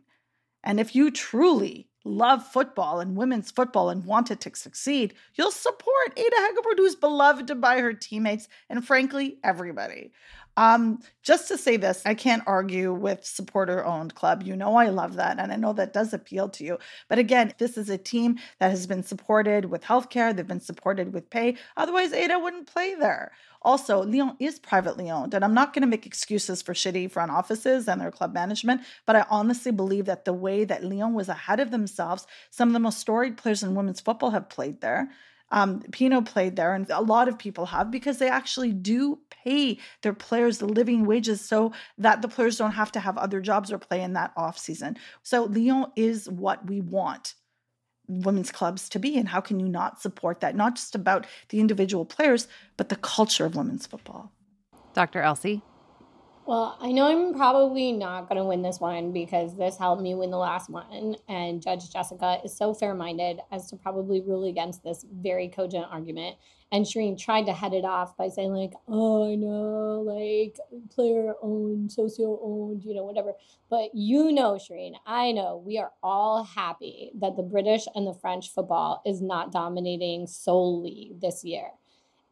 [0.64, 5.52] And if you truly love football and women's football and want it to succeed, you'll
[5.52, 10.10] support Ada Hegerberg, who's beloved by her teammates and frankly, everybody.
[10.56, 14.42] Um, just to say this, I can't argue with supporter owned club.
[14.42, 15.38] You know, I love that.
[15.38, 16.78] And I know that does appeal to you.
[17.08, 21.12] But again, this is a team that has been supported with healthcare, they've been supported
[21.12, 21.56] with pay.
[21.76, 23.32] Otherwise, Ada wouldn't play there.
[23.62, 27.30] Also, Lyon is privately owned, and I'm not going to make excuses for shitty front
[27.30, 31.28] offices and their club management, but I honestly believe that the way that Lyon was
[31.28, 35.10] ahead of themselves, some of the most storied players in women's football have played there.
[35.50, 39.78] Um, Pino played there, and a lot of people have because they actually do pay
[40.02, 43.72] their players the living wages so that the players don't have to have other jobs
[43.72, 44.96] or play in that off season.
[45.22, 47.34] So Lyon is what we want
[48.10, 50.56] women's clubs to be and how can you not support that?
[50.56, 54.32] Not just about the individual players but the culture of women's football.
[54.94, 55.62] Dr Elsey
[56.50, 60.16] Well, I know I'm probably not going to win this one because this helped me
[60.16, 61.14] win the last one.
[61.28, 65.86] And Judge Jessica is so fair minded as to probably rule against this very cogent
[65.88, 66.38] argument.
[66.72, 70.58] And Shireen tried to head it off by saying, like, oh, I know, like
[70.92, 73.34] player owned, socio owned, you know, whatever.
[73.68, 78.14] But you know, Shireen, I know we are all happy that the British and the
[78.14, 81.68] French football is not dominating solely this year.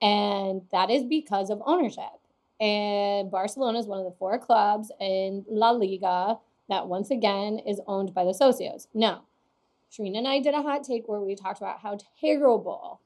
[0.03, 2.19] And that is because of ownership
[2.61, 7.81] and Barcelona is one of the four clubs in La Liga that once again is
[7.87, 8.87] owned by the socios.
[8.95, 9.25] Now,
[9.91, 13.01] Shireen and I did a hot take where we talked about how terrible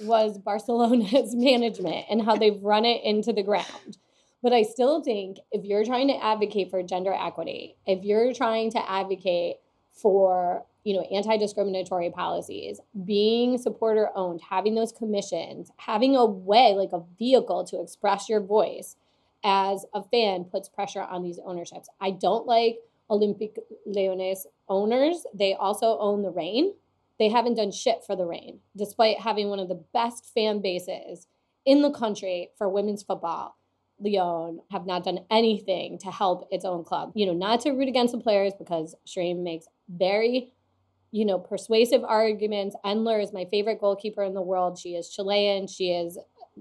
[0.00, 3.98] was Barcelona's management and how they've run it into the ground.
[4.42, 8.70] But I still think if you're trying to advocate for gender equity, if you're trying
[8.72, 9.56] to advocate
[9.90, 16.92] for you know anti-discriminatory policies being supporter owned having those commissions having a way like
[16.92, 18.96] a vehicle to express your voice
[19.44, 21.88] as a fan puts pressure on these ownerships.
[22.00, 22.78] I don't like
[23.10, 25.24] Olympique Lyonnais owners.
[25.34, 26.74] They also own the Reign.
[27.18, 31.26] They haven't done shit for the Reign despite having one of the best fan bases
[31.64, 33.56] in the country for women's football.
[34.00, 37.10] Lyon have not done anything to help its own club.
[37.14, 40.52] You know, not to root against the players because Shireen makes very
[41.10, 42.76] you know, persuasive arguments.
[42.84, 44.78] Endler is my favorite goalkeeper in the world.
[44.78, 45.66] She is Chilean.
[45.66, 46.18] She is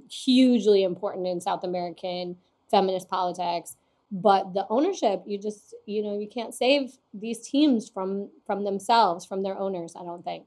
[0.09, 2.37] hugely important in South American
[2.69, 3.75] feminist politics.
[4.09, 9.25] But the ownership, you just, you know, you can't save these teams from from themselves,
[9.25, 10.45] from their owners, I don't think.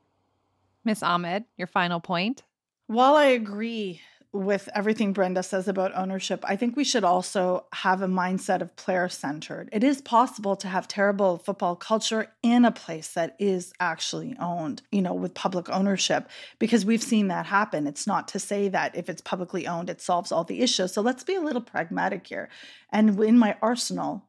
[0.84, 2.42] Miss Ahmed, your final point.
[2.86, 4.00] While I agree
[4.33, 8.77] with everything Brenda says about ownership, I think we should also have a mindset of
[8.77, 9.69] player centered.
[9.73, 14.83] It is possible to have terrible football culture in a place that is actually owned,
[14.93, 16.29] you know, with public ownership,
[16.61, 17.88] because we've seen that happen.
[17.88, 20.93] It's not to say that if it's publicly owned, it solves all the issues.
[20.93, 22.49] So let's be a little pragmatic here.
[22.93, 24.29] And in my arsenal,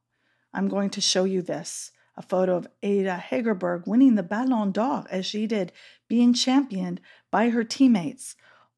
[0.52, 5.06] I'm going to show you this a photo of Ada Hegerberg winning the Ballon d'Or
[5.10, 5.72] as she did,
[6.10, 7.00] being championed
[7.32, 8.36] by her teammates,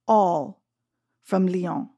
[0.08, 0.63] all
[1.24, 1.90] from Lyon.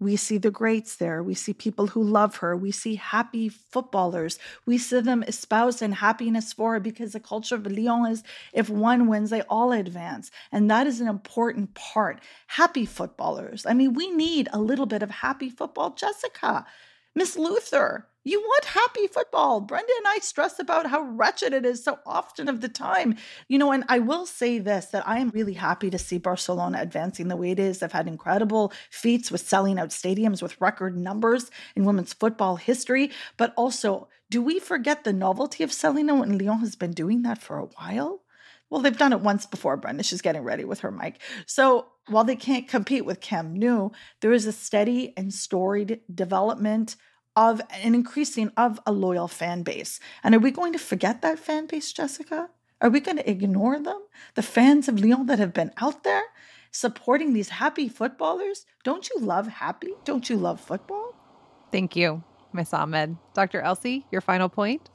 [0.00, 1.22] We see the greats there.
[1.22, 2.56] We see people who love her.
[2.56, 4.38] We see happy footballers.
[4.66, 8.68] We see them espoused in happiness for her because the culture of Lyon is if
[8.68, 10.30] one wins, they all advance.
[10.50, 12.20] And that is an important part.
[12.48, 13.64] Happy footballers.
[13.66, 15.94] I mean, we need a little bit of happy football.
[15.94, 16.66] Jessica,
[17.14, 19.60] Miss Luther, you want happy football.
[19.60, 23.16] Brenda and I stress about how wretched it is so often of the time.
[23.48, 26.78] You know, and I will say this that I am really happy to see Barcelona
[26.80, 27.78] advancing the way it is.
[27.78, 33.10] They've had incredible feats with selling out stadiums with record numbers in women's football history.
[33.36, 36.26] But also, do we forget the novelty of selling out?
[36.26, 38.22] And Lyon has been doing that for a while.
[38.70, 40.02] Well, they've done it once before, Brenda.
[40.02, 41.20] She's getting ready with her mic.
[41.46, 43.90] So while they can't compete with Camp Nou,
[44.20, 46.96] there is a steady and storied development
[47.36, 49.98] of an increasing of a loyal fan base.
[50.22, 52.50] And are we going to forget that fan base, Jessica?
[52.80, 54.02] Are we going to ignore them?
[54.34, 56.24] The fans of Lyon that have been out there
[56.70, 58.66] supporting these happy footballers?
[58.82, 59.94] Don't you love happy?
[60.04, 61.14] Don't you love football?
[61.72, 63.16] Thank you, Miss Ahmed.
[63.32, 63.60] Dr.
[63.60, 64.90] Elsey, your final point?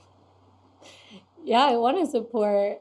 [1.44, 2.80] Yeah, I want to support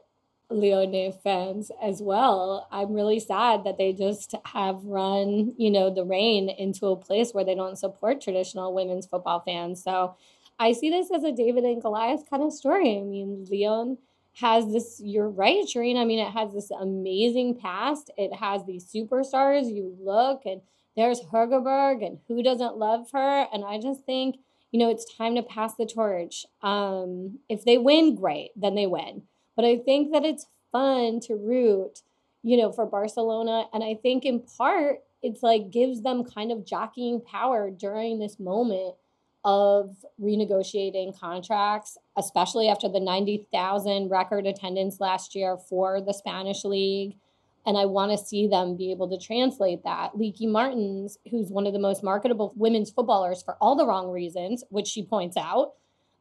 [0.49, 2.67] Lyonnais fans as well.
[2.71, 7.33] I'm really sad that they just have run, you know, the Reign into a place
[7.33, 9.83] where they don't support traditional women's football fans.
[9.83, 10.15] So
[10.57, 12.97] I see this as a David and Goliath kind of story.
[12.97, 13.97] I mean, Lyon
[14.33, 15.97] has this, you're right, Shireen.
[15.97, 18.09] I mean, it has this amazing past.
[18.17, 19.73] It has these superstars.
[19.73, 20.61] You look and
[20.95, 23.47] there's Hegerberg and who doesn't love her?
[23.53, 24.37] And I just think,
[24.71, 26.45] you know, it's time to pass the torch.
[26.61, 29.23] Um, if they win, great, then they win.
[29.59, 31.99] But I think that it's fun to root,
[32.43, 33.65] you know, for Barcelona.
[33.73, 38.39] And I think in part, it's like gives them kind of jockeying power during this
[38.39, 38.95] moment
[39.43, 47.17] of renegotiating contracts, especially after the 90,000 record attendance last year for the Spanish league.
[47.65, 50.17] And I want to see them be able to translate that.
[50.17, 54.63] Lieke Martens, who's one of the most marketable women's footballers for all the wrong reasons,
[54.69, 55.73] which she points out,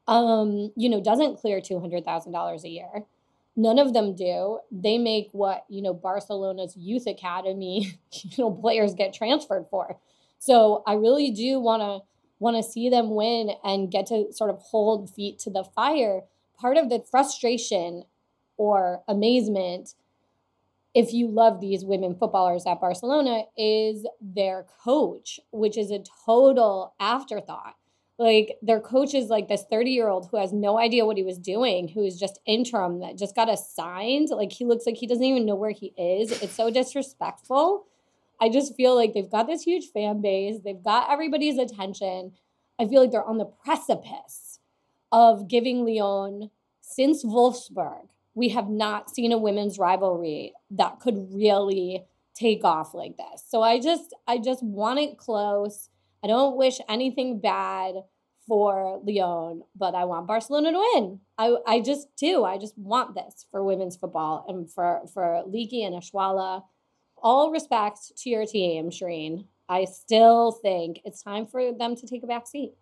[0.08, 3.04] um, you know, doesn't clear $200,000 a year.
[3.58, 4.60] None of them do.
[4.70, 9.98] They make what, you know, Barcelona's youth academy, you know, players get transferred for.
[10.38, 12.06] So I really do want to
[12.38, 16.20] want to see them win and get to sort of hold feet to the fire.
[16.56, 18.04] Part of the frustration
[18.56, 19.94] or amazement
[20.94, 26.94] if you love these women footballers at Barcelona is their coach, which is a total
[27.00, 27.74] afterthought
[28.18, 31.22] like their coach is like this 30 year old who has no idea what he
[31.22, 35.06] was doing who is just interim that just got assigned like he looks like he
[35.06, 37.86] doesn't even know where he is it's so disrespectful
[38.40, 42.32] i just feel like they've got this huge fan base they've got everybody's attention
[42.78, 44.60] I feel like they're on the precipice
[45.10, 46.50] of giving Lyon
[46.80, 48.08] since Wolfsburg.
[48.34, 52.04] We have not seen a women's rivalry that could really
[52.34, 53.42] take off like this.
[53.46, 55.88] So I just I just want it close.
[56.22, 57.94] I don't wish anything bad
[58.46, 61.20] for Lyon, but I want Barcelona to win.
[61.36, 62.44] I, I just do.
[62.44, 66.62] I just want this for women's football and for, for Lieke and Oshoala.
[67.22, 69.44] All respect to your team, Shireen.
[69.68, 72.72] I still think it's time for them to take a back seat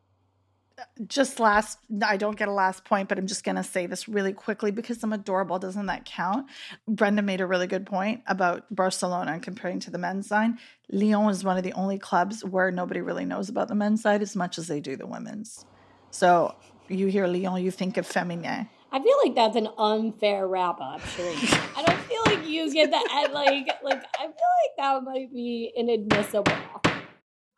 [1.07, 4.09] just last i don't get a last point but i'm just going to say this
[4.09, 5.59] really quickly because i'm adorable.
[5.59, 6.49] Doesn't that count?
[6.87, 10.53] Brenda made a really good point about barcelona and comparing to the men's side.
[10.91, 14.23] Lyon is one of the only clubs where nobody really knows about the men's side
[14.23, 15.65] as much as they do the women's.
[16.11, 16.55] So
[16.89, 21.01] you hear lyon you think of feminin I feel like that's an unfair wrap up,
[21.19, 23.29] I don't feel like you get that.
[23.33, 26.53] Like, like I feel like that might be inadmissible.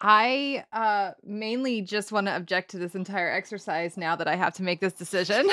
[0.00, 4.54] I uh, mainly just want to object to this entire exercise now that I have
[4.54, 5.46] to make this decision.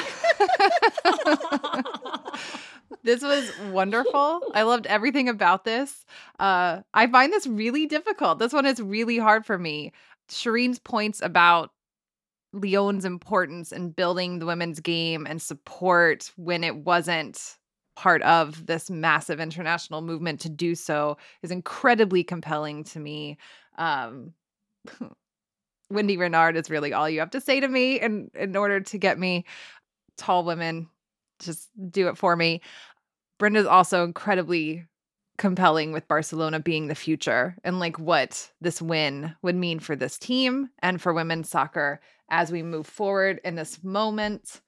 [3.04, 4.42] this was wonderful.
[4.54, 6.06] I loved everything about this.
[6.40, 8.38] Uh, I find this really difficult.
[8.38, 9.94] This one is really hard for me.
[10.30, 11.72] Shireen's points about
[12.54, 17.58] Lyon's importance in building the women's game and support when it wasn't
[17.96, 23.38] part of this massive international movement to do so is incredibly compelling to me
[23.78, 24.34] um
[25.94, 28.98] Wendie Renard is really all you have to say to me in in order to
[28.98, 29.46] get me
[30.18, 30.88] tall women
[31.40, 32.62] just do it for me.
[33.38, 34.86] Brenda's also incredibly
[35.38, 40.18] compelling with Barcelona being the future and like what this win would mean for this
[40.18, 42.00] team and for women's soccer
[42.30, 44.62] as we move forward in this moment.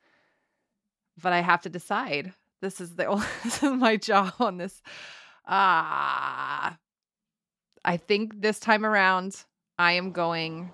[1.21, 2.33] But I have to decide.
[2.61, 3.05] This is the
[3.43, 4.81] this is my job on this.
[5.47, 6.77] Ah,
[7.87, 9.45] I think this time around
[9.79, 10.71] I am going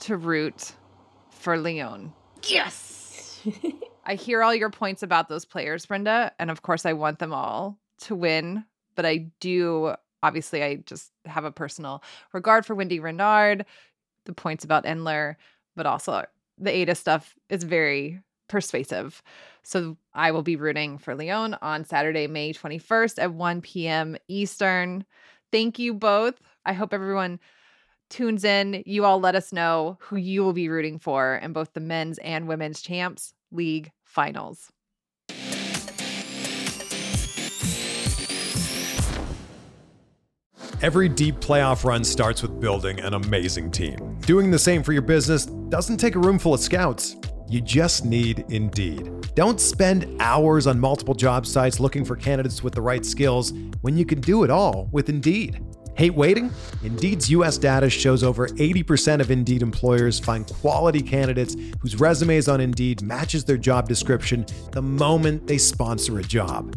[0.00, 0.72] to root
[1.30, 2.12] for Lyon.
[2.42, 3.40] Yes.
[4.04, 7.32] I hear all your points about those players, Brenda, and of course I want them
[7.32, 8.64] all to win,
[8.96, 12.02] but I do obviously I just have a personal
[12.32, 13.64] regard for Wendie Renard,
[14.24, 15.36] the points about Endler,
[15.76, 16.24] but also
[16.58, 19.22] the Ada stuff is very persuasive.
[19.62, 24.16] So I will be rooting for Lyon on Saturday, May 21st at 1 p.m.
[24.26, 25.04] Eastern.
[25.50, 26.40] Thank you both.
[26.64, 27.40] I hope everyone
[28.10, 31.72] tunes in, you all let us know who you will be rooting for in both
[31.74, 34.70] the men's and women's champs league finals.
[40.80, 44.16] Every deep playoff run starts with building an amazing team.
[44.20, 47.16] Doing the same for your business doesn't take a room full of scouts.
[47.50, 49.10] You just need Indeed.
[49.34, 53.96] Don't spend hours on multiple job sites looking for candidates with the right skills when
[53.96, 55.64] you can do it all with Indeed.
[55.94, 56.52] Hate waiting?
[56.84, 62.60] Indeed's US data shows over 80% of Indeed employers find quality candidates whose resumes on
[62.60, 66.76] Indeed matches their job description the moment they sponsor a job.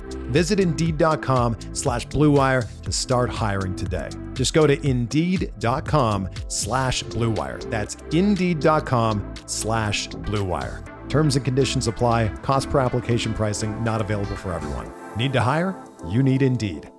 [0.31, 4.09] Visit Indeed.com slash BlueWire to start hiring today.
[4.33, 7.69] Just go to Indeed.com slash BlueWire.
[7.69, 11.09] That's Indeed.com slash BlueWire.
[11.09, 12.29] Terms and conditions apply.
[12.41, 14.91] Cost per application pricing not available for everyone.
[15.17, 15.75] Need to hire?
[16.07, 16.89] You need Indeed.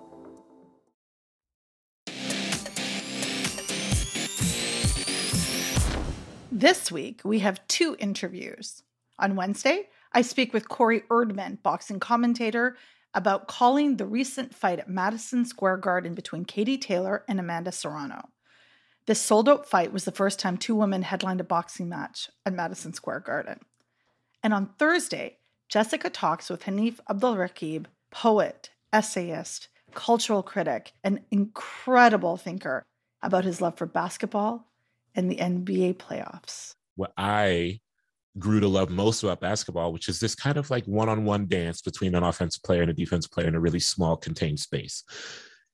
[6.55, 8.83] This week, we have two interviews.
[9.18, 12.76] On Wednesday, I speak with Corey Erdman, boxing commentator,
[13.15, 18.31] about calling the recent fight at Madison Square Garden between Katie Taylor and Amanda Serrano.
[19.07, 22.53] This sold out fight was the first time two women headlined a boxing match at
[22.53, 23.61] Madison Square Garden.
[24.43, 25.39] And on Thursday,
[25.69, 32.85] Jessica talks with Hanif Abdurraqib, poet, essayist, cultural critic, and incredible thinker
[33.23, 34.71] about his love for basketball
[35.15, 36.75] and the NBA playoffs.
[36.95, 37.81] What I
[38.39, 41.47] grew to love most about basketball, which is this kind of like one on one
[41.47, 45.05] dance between an offensive player and a defensive player in a really small contained space.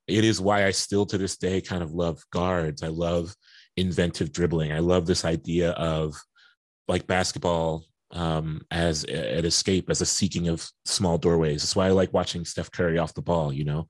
[0.07, 2.83] It is why I still to this day kind of love guards.
[2.83, 3.35] I love
[3.77, 4.73] inventive dribbling.
[4.73, 6.17] I love this idea of
[6.89, 11.63] like basketball um, as an escape, as a seeking of small doorways.
[11.63, 13.87] That's why I like watching Steph Curry off the ball, you know,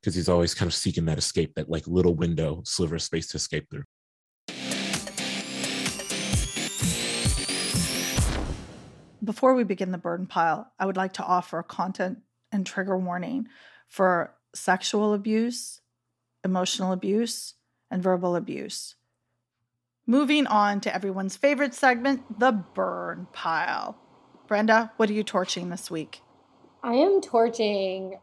[0.00, 3.28] because he's always kind of seeking that escape, that like little window, sliver of space
[3.28, 3.84] to escape through.
[9.24, 12.98] Before we begin the burn pile, I would like to offer a content and trigger
[12.98, 13.48] warning
[13.86, 15.80] for sexual abuse,
[16.44, 17.54] emotional abuse,
[17.90, 18.96] and verbal abuse.
[20.06, 23.96] Moving on to everyone's favorite segment, the burn pile.
[24.48, 26.20] Brenda, what are you torching this week?
[26.82, 28.18] I am torching.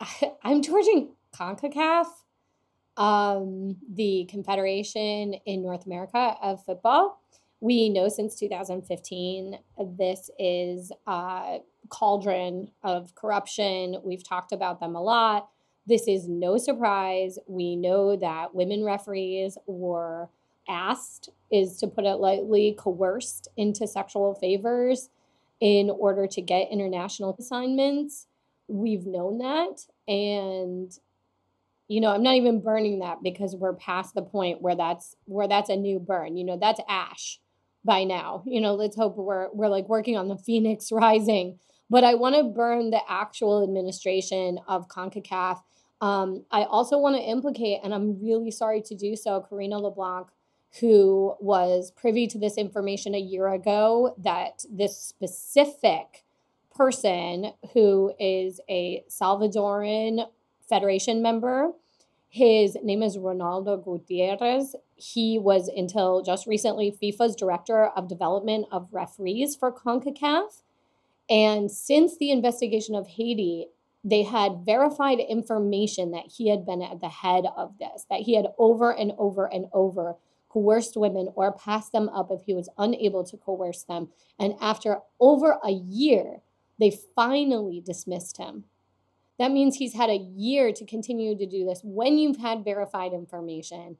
[0.42, 2.06] I'm torching CONCACAF,
[2.96, 7.22] um, the Confederation in North America of Football.
[7.60, 9.58] We know since 2015
[9.98, 11.58] this is a
[11.90, 13.98] cauldron of corruption.
[14.02, 15.50] We've talked about them a lot.
[15.86, 17.38] This is no surprise.
[17.46, 20.30] We know that women referees were
[20.68, 25.10] asked, is to put it lightly, coerced into sexual favors
[25.60, 28.26] in order to get international assignments.
[28.68, 29.86] We've known that.
[30.08, 30.96] And
[31.88, 35.48] you know, I'm not even burning that because we're past the point where that's where
[35.48, 36.36] that's a new burn.
[36.36, 37.40] You know, that's ash
[37.84, 38.42] by now.
[38.46, 41.58] You know, let's hope we're we're like working on the phoenix rising.
[41.88, 45.60] But I want to burn the actual administration of CONCACAF.
[46.00, 50.28] Um, I also want to implicate, and I'm really sorry to do so, Karina LeBlanc,
[50.78, 56.24] who was privy to this information a year ago that this specific
[56.74, 60.26] person who is a Salvadoran
[60.68, 61.72] Federation member,
[62.28, 64.76] his name is Ronaldo Gutierrez.
[65.00, 70.62] He was until just recently FIFA's director of development of referees for CONCACAF.
[71.28, 73.68] And since the investigation of Haiti,
[74.02, 78.34] they had verified information that he had been at the head of this, that he
[78.34, 80.16] had over and over and over
[80.48, 84.08] coerced women or passed them up if he was unable to coerce them.
[84.38, 86.40] And after over a year,
[86.78, 88.64] they finally dismissed him.
[89.38, 93.12] That means he's had a year to continue to do this when you've had verified
[93.12, 93.96] information.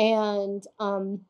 [0.00, 1.20] And um,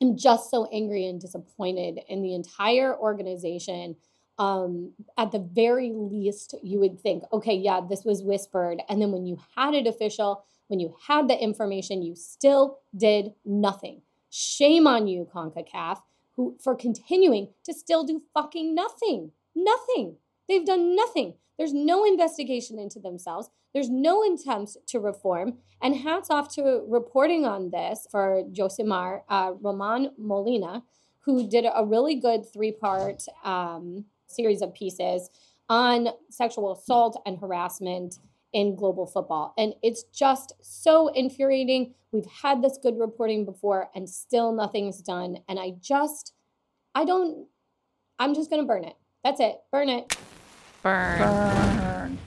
[0.00, 3.96] I'm just so angry and disappointed in the entire organization.
[4.38, 8.80] Um, at the very least, you would think, okay, yeah, this was whispered.
[8.88, 13.34] And then when you had it official, when you had the information, you still did
[13.44, 14.00] nothing.
[14.30, 16.00] Shame on you, CONCACAF,
[16.36, 19.32] who for continuing to still do fucking nothing.
[19.54, 20.16] Nothing.
[20.48, 21.34] They've done nothing.
[21.58, 23.50] There's no investigation into themselves.
[23.74, 25.58] There's no attempt to reform.
[25.82, 30.84] And hats off to reporting on this for Josimar uh, Romain Molina,
[31.20, 35.30] who did a really good three part um, series of pieces
[35.68, 38.18] on sexual assault and harassment
[38.52, 39.52] in global football.
[39.58, 41.94] And it's just so infuriating.
[42.12, 45.38] We've had this good reporting before and still nothing's done.
[45.48, 46.32] And I just,
[46.94, 47.46] I don't,
[48.18, 48.96] I'm just going to burn it.
[49.22, 49.56] That's it.
[49.70, 50.16] Burn it.
[50.88, 51.18] Burn.
[51.18, 52.18] Burn.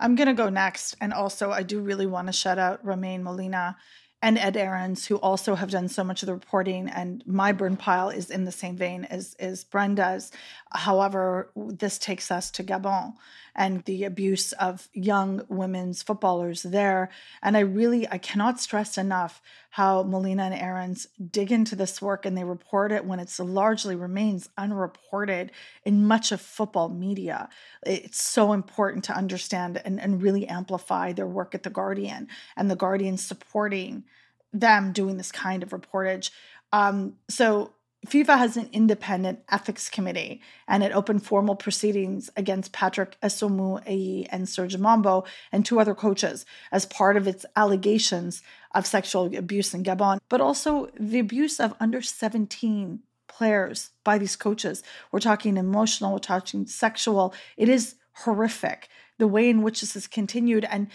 [0.00, 0.96] I'm going to go next.
[1.00, 3.76] And also, I do really want to shout out Romain Molina
[4.22, 6.88] and Ed Aarons, who also have done so much of the reporting.
[6.88, 10.30] And my burn pile is in the same vein as, as Brenda's.
[10.70, 13.14] However, this takes us to Gabon
[13.54, 17.10] and the abuse of young women's footballers there.
[17.42, 22.24] And I really, I cannot stress enough how Molina and Aarons dig into this work
[22.24, 25.50] and they report it when it's largely remains unreported
[25.84, 27.48] in much of football media.
[27.84, 32.70] It's so important to understand and, and really amplify their work at The Guardian and
[32.70, 34.04] The Guardian supporting
[34.52, 36.30] them doing this kind of reportage.
[36.72, 37.72] Um, so
[38.06, 44.26] FIFA has an independent ethics committee and it opened formal proceedings against Patrick Assoumou Eyi
[44.30, 48.42] and Serge Mambo and two other coaches as part of its allegations
[48.74, 54.34] of sexual abuse in Gabon, but also the abuse of under 17 players by these
[54.34, 54.82] coaches.
[55.12, 57.32] We're talking emotional, we're talking sexual.
[57.56, 58.88] It is horrific
[59.18, 60.64] the way in which this has continued.
[60.64, 60.88] And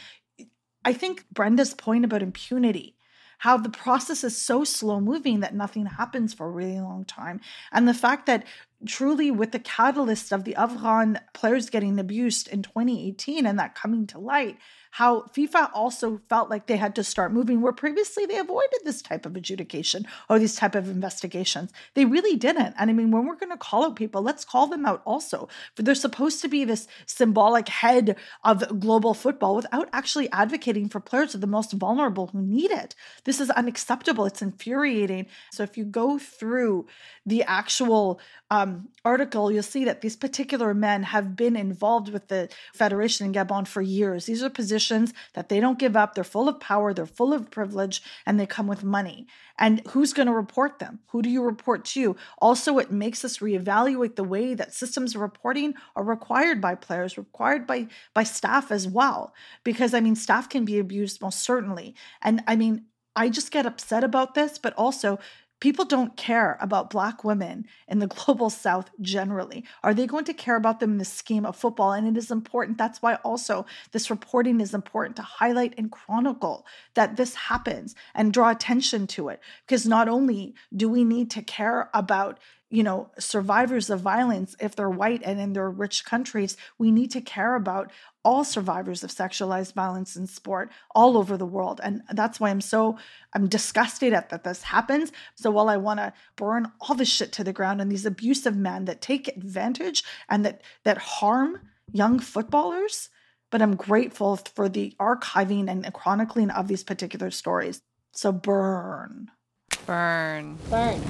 [0.84, 2.97] I think Brenda's point about impunity
[3.40, 7.40] how the process is so slow moving that nothing happens for a really long time.
[7.72, 8.46] And the fact that
[8.86, 14.08] truly with the catalyst of the Afghan players getting abused in 2018 and that coming
[14.08, 14.58] to light,
[14.92, 19.02] how FIFA also felt like they had to start moving where previously they avoided this
[19.02, 21.72] type of adjudication or these type of investigations.
[21.94, 22.74] They really didn't.
[22.78, 25.50] And I mean, when we're going to call out people, let's call them out also.
[25.76, 31.00] For they're supposed to be this symbolic head of global football without actually advocating for
[31.00, 32.96] players of the most vulnerable who need it.
[33.26, 34.26] This is unacceptable.
[34.26, 35.28] It's infuriating.
[35.52, 36.88] So if you go through
[37.26, 38.20] the actual
[38.50, 43.34] um, article, you'll see that these particular men have been involved with the Federation in
[43.34, 44.26] Gabon for years.
[44.26, 44.77] These are positions
[45.34, 46.16] that they don't give up.
[46.16, 49.28] They're full of power, they're full of privilege, and they come with money.
[49.60, 51.00] And who's going to report them?
[51.08, 52.16] Who do you report to?
[52.40, 57.18] Also, it makes us reevaluate the way that systems of reporting are required by players,
[57.18, 59.34] required by by staff as well.
[59.64, 61.96] Because I mean, staff can be abused most certainly.
[62.22, 65.18] And I mean, I just get upset about this, but also
[65.60, 69.64] People don't care about Black women in the global South generally.
[69.84, 71.94] Are they going to care about them in the scheme of football?
[71.94, 72.78] And it is important.
[72.78, 78.34] That's why also this reporting is important to highlight and chronicle that this happens and
[78.34, 79.42] draw attention to it.
[79.66, 82.40] Because not only do we need to care about
[82.70, 87.12] you know survivors of violence if they're white and in their rich countries we need
[87.12, 87.92] to care about
[88.28, 91.80] all survivors of sexualized violence in sport all over the world.
[91.82, 92.98] And that's why i'm so
[93.34, 95.14] i'm disgusted at that this happens.
[95.36, 98.58] So while i want to burn all this shit to the ground and these abusive
[98.58, 101.62] men that take advantage and that that harm
[101.94, 103.10] young footballers
[103.50, 107.82] but i'm grateful for the archiving and chronicling of these particular stories.
[108.12, 109.32] So burn.
[109.86, 110.58] Burn.
[110.70, 111.02] Burn.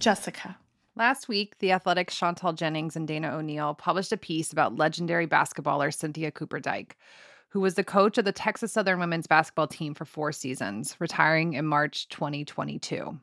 [0.00, 0.56] jessica
[0.96, 5.92] Last week, The Athletic's Chantel Jennings and Dana O'Neill published a piece about legendary basketballer
[5.92, 6.96] Cynthia Cooper Dyke,
[7.48, 11.54] who was the coach of the Texas Southern women's basketball team for four seasons, retiring
[11.54, 13.18] in March 2022.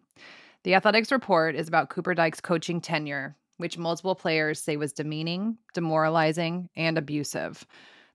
[0.63, 5.57] The Athletics report is about Cooper Dyke's coaching tenure, which multiple players say was demeaning,
[5.73, 7.65] demoralizing, and abusive.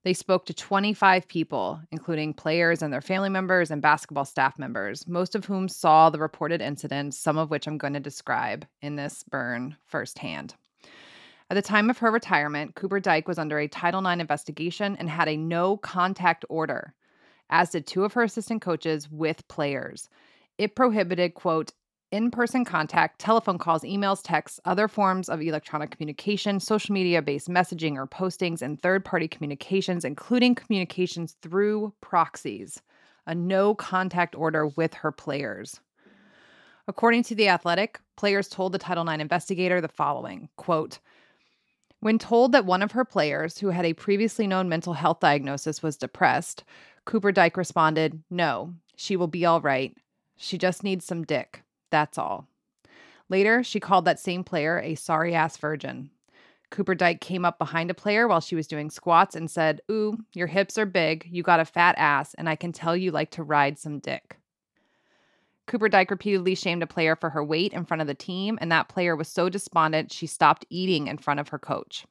[0.06, 5.04] They spoke to 25 people, including players and their family members and basketball staff members,
[5.08, 8.94] most of whom saw the reported incidents, some of which I'm going to describe in
[8.94, 10.54] this burn firsthand.
[11.50, 15.10] At the time of her retirement, Cooper Dyke was under a Title IX investigation and
[15.10, 16.94] had a no contact order,
[17.50, 20.08] as did two of her assistant coaches with players.
[20.56, 21.72] It prohibited, quote,
[22.16, 27.46] in person contact, telephone calls, emails, texts, other forms of electronic communication, social media based
[27.46, 32.80] messaging or postings, and third party communications, including communications through proxies,
[33.26, 35.78] a no contact order with her players.
[36.88, 40.98] According to The Athletic, players told the Title IX investigator the following quote,
[42.00, 45.82] when told that one of her players, who had a previously known mental health diagnosis,
[45.82, 46.64] was depressed,
[47.04, 49.94] Cooper Dyke responded, No, she will be all right.
[50.38, 51.62] She just needs some dick.
[51.90, 52.48] That's all.
[53.28, 56.10] Later, she called that same player a sorry ass virgin.
[56.70, 60.18] Cooper Dyke came up behind a player while she was doing squats and said, Ooh,
[60.32, 63.30] your hips are big, you got a fat ass, and I can tell you like
[63.32, 64.36] to ride some dick.
[65.66, 68.70] Cooper Dyke repeatedly shamed a player for her weight in front of the team, and
[68.70, 72.06] that player was so despondent she stopped eating in front of her coach.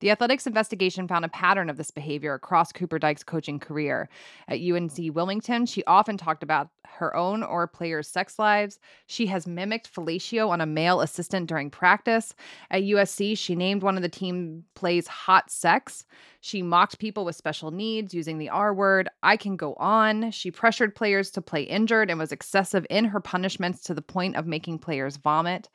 [0.00, 4.08] The athletics investigation found a pattern of this behavior across Cooper Dyke's coaching career.
[4.46, 8.78] At UNC Wilmington, she often talked about her own or players' sex lives.
[9.06, 12.34] She has mimicked fellatio on a male assistant during practice.
[12.70, 16.06] At USC, she named one of the team plays hot sex.
[16.40, 19.08] She mocked people with special needs using the R word.
[19.24, 20.30] I can go on.
[20.30, 24.36] She pressured players to play injured and was excessive in her punishments to the point
[24.36, 25.68] of making players vomit.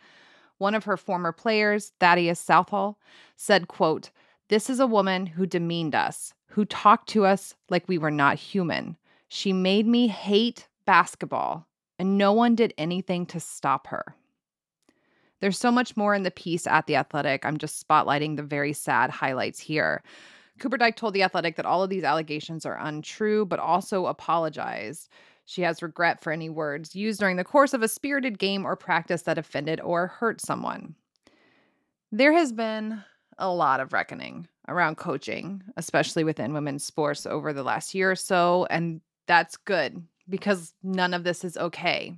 [0.63, 2.97] One of her former players, Thaddeus Southall,
[3.35, 4.11] said, quote,
[4.47, 8.37] This is a woman who demeaned us, who talked to us like we were not
[8.37, 8.95] human.
[9.27, 11.67] She made me hate basketball,
[11.99, 14.15] and no one did anything to stop her.
[15.41, 17.45] There's so much more in the piece at The Athletic.
[17.45, 20.01] I'm just spotlighting the very sad highlights here.
[20.59, 25.09] Cooper Dyke told The Athletic that all of these allegations are untrue, but also apologized.
[25.45, 28.75] She has regret for any words used during the course of a spirited game or
[28.75, 30.95] practice that offended or hurt someone.
[32.11, 33.03] There has been
[33.37, 38.15] a lot of reckoning around coaching, especially within women's sports over the last year or
[38.15, 42.15] so, and that's good because none of this is okay.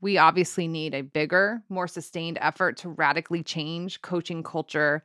[0.00, 5.02] We obviously need a bigger, more sustained effort to radically change coaching culture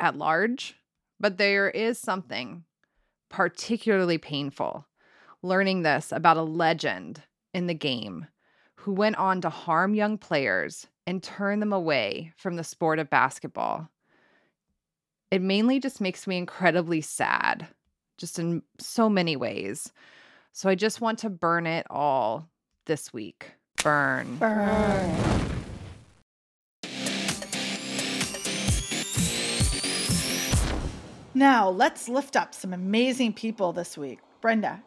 [0.00, 0.74] at large,
[1.20, 2.64] but there is something
[3.28, 4.86] particularly painful
[5.42, 7.22] learning this about a legend
[7.54, 8.26] in the game
[8.76, 13.10] who went on to harm young players and turn them away from the sport of
[13.10, 13.88] basketball.
[15.30, 17.68] It mainly just makes me incredibly sad,
[18.16, 19.92] just in so many ways.
[20.52, 22.48] So I just want to burn it all
[22.86, 23.52] this week.
[23.82, 24.36] Burn.
[24.36, 25.16] burn.
[31.34, 34.18] Now, let's lift up some amazing people this week.
[34.40, 34.82] Brenda,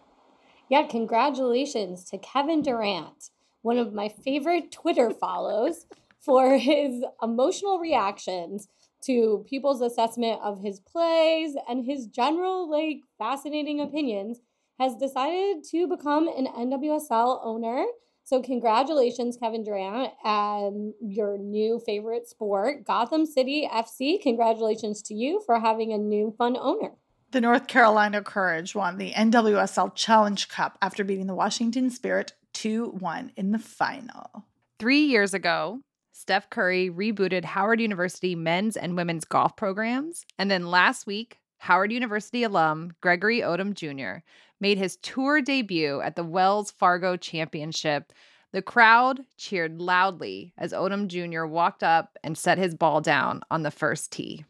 [0.72, 3.30] Yeah, congratulations to Kevin Durant,
[3.62, 5.86] one of my favorite Twitter follows,
[6.22, 8.70] for his emotional reactions
[9.02, 14.40] to people's assessment of his plays and his general, like, fascinating opinions,
[14.80, 17.84] has decided to become an NWSL owner.
[18.24, 24.22] So, congratulations, Kevin Durant, and your new favorite sport, Gotham City FC.
[24.24, 26.94] Congratulations to you for having a new fun owner.
[27.32, 32.98] The North Carolina Courage won the NWSL Challenge Cup after beating the Washington Spirit 2
[33.00, 34.46] 1 in the final.
[34.80, 35.80] Three years ago,
[36.12, 40.26] Steph Curry rebooted Howard University men's and women's golf programs.
[40.38, 44.24] And then last week, Howard University alum Gregory Odom Jr.
[44.60, 48.12] made his tour debut at the Wells Fargo Championship,
[48.52, 51.46] The crowd cheered loudly as Odom Jr.
[51.46, 54.44] walked up and set his ball down on the first tee.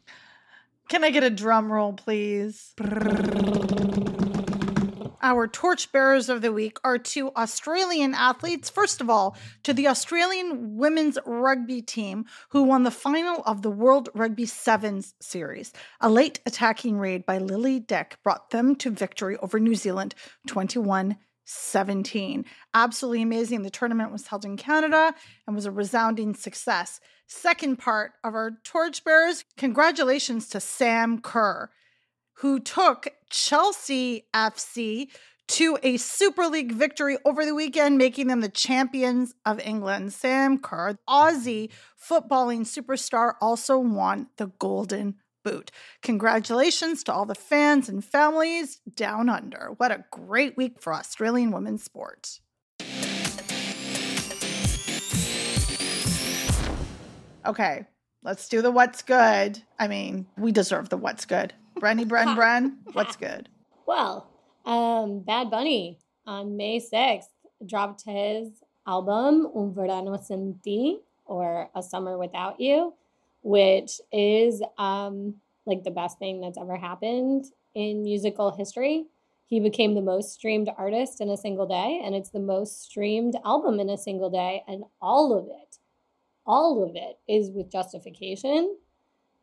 [0.88, 2.74] Can I get a drum roll, please?
[5.24, 8.68] Our torchbearers of the week are two Australian athletes.
[8.68, 13.70] First of all, to the Australian women's rugby team who won the final of the
[13.70, 15.72] World Rugby Sevens series.
[16.00, 20.16] A late attacking raid by Lily Dick brought them to victory over New Zealand
[20.48, 22.44] 21 17.
[22.74, 23.62] Absolutely amazing.
[23.62, 25.14] The tournament was held in Canada
[25.46, 27.00] and was a resounding success.
[27.26, 31.70] Second part of our torchbearers, congratulations to Sam Kerr,
[32.34, 35.08] who took Chelsea FC
[35.48, 40.12] to a Super League victory over the weekend, making them the champions of England.
[40.12, 41.70] Sam Kerr, Aussie
[42.00, 45.70] footballing superstar, also won the Golden boot.
[46.02, 49.72] Congratulations to all the fans and families down under.
[49.76, 52.40] What a great week for Australian women's sport.
[57.44, 57.86] Okay,
[58.22, 59.62] let's do the what's good.
[59.78, 61.52] I mean, we deserve the what's good.
[61.78, 63.48] Brenny, Bren, Bren, what's good?
[63.86, 64.30] Well,
[64.64, 67.26] um, Bad Bunny on May 6th
[67.66, 68.48] dropped his
[68.86, 72.94] album Un Verano Sin Ti or A Summer Without You
[73.42, 75.34] which is um,
[75.66, 79.06] like the best thing that's ever happened in musical history.
[79.46, 83.36] He became the most streamed artist in a single day, and it's the most streamed
[83.44, 84.62] album in a single day.
[84.66, 85.76] And all of it,
[86.46, 88.76] all of it is with justification.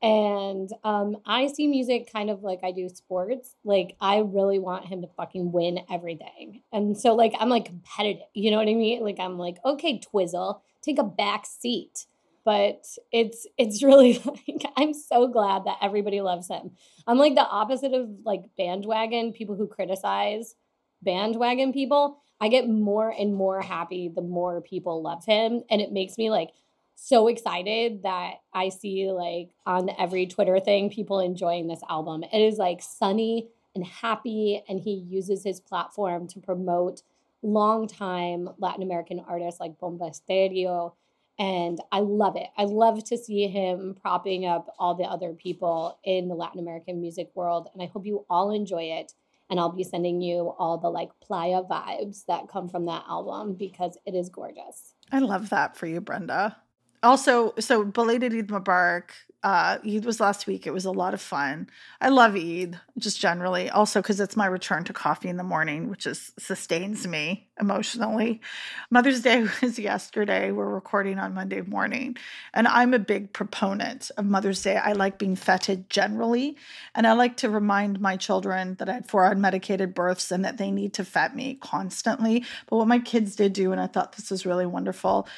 [0.02, 3.56] And um, I see music kind of like I do sports.
[3.64, 6.64] Like, I really want him to fucking win everything.
[6.72, 8.24] And so, like, I'm like competitive.
[8.34, 9.04] You know what I mean?
[9.04, 12.06] Like, I'm like, okay, Twizzle, take a back seat
[12.50, 14.14] but it's it's really
[14.48, 16.72] like I'm so glad that everybody loves him.
[17.06, 20.56] I'm like the opposite of like bandwagon people who criticize
[21.04, 22.18] bandwagon people.
[22.42, 26.32] I get more and more happy the more people love him and it makes me
[26.32, 26.50] like
[26.96, 32.24] so excited that I see like on every Twitter thing people enjoying this album.
[32.24, 37.04] It is like sunny and happy and he uses his platform to promote
[37.44, 40.94] longtime Latin American artists like Bomba Estéreo
[41.40, 42.48] and I love it.
[42.58, 47.00] I love to see him propping up all the other people in the Latin American
[47.00, 47.70] music world.
[47.74, 49.14] And I hope you all enjoy it.
[49.50, 53.54] And I'll be sending you all the like playa vibes that come from that album
[53.54, 54.94] because it is gorgeous.
[55.12, 56.58] I love that for you, Brenda.
[57.02, 59.12] Also, so belated Eid Mubarak
[59.42, 60.68] uh, Eid was last week.
[60.68, 61.70] It was a lot of fun.
[62.02, 65.90] I love Eid just generally, also because it's my return to coffee in the morning,
[65.90, 68.42] which is sustains me emotionally.
[68.90, 70.52] Mother's Day was yesterday.
[70.52, 72.18] We're recording on Monday morning,
[72.54, 74.76] and I'm a big proponent of Mother's Day.
[74.76, 76.58] I like being feted generally,
[76.94, 80.58] and I like to remind my children that I had four unmedicated births and that
[80.58, 82.44] they need to fet me constantly.
[82.68, 85.30] But what my kids did do, and I thought this was really wonderful,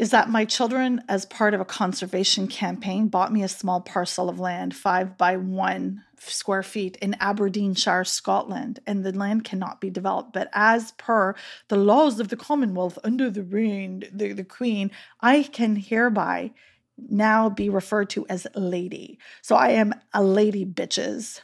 [0.00, 4.30] is that my children, as part of a conservation campaign, bought me a small parcel
[4.30, 9.90] of land, five by one square feet in Aberdeenshire, Scotland, and the land cannot be
[9.90, 10.32] developed.
[10.32, 11.34] But as per
[11.68, 14.90] the laws of the Commonwealth under the reign, the, the Queen,
[15.20, 16.52] I can hereby
[16.96, 19.18] now be referred to as lady.
[19.42, 21.42] So I am a lady, bitches.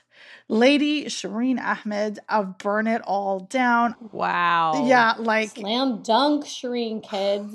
[0.48, 3.96] Lady Shireen Ahmed of Burn It All Down.
[4.12, 4.86] Wow.
[4.86, 7.54] Yeah, like slam dunk, Shireen kids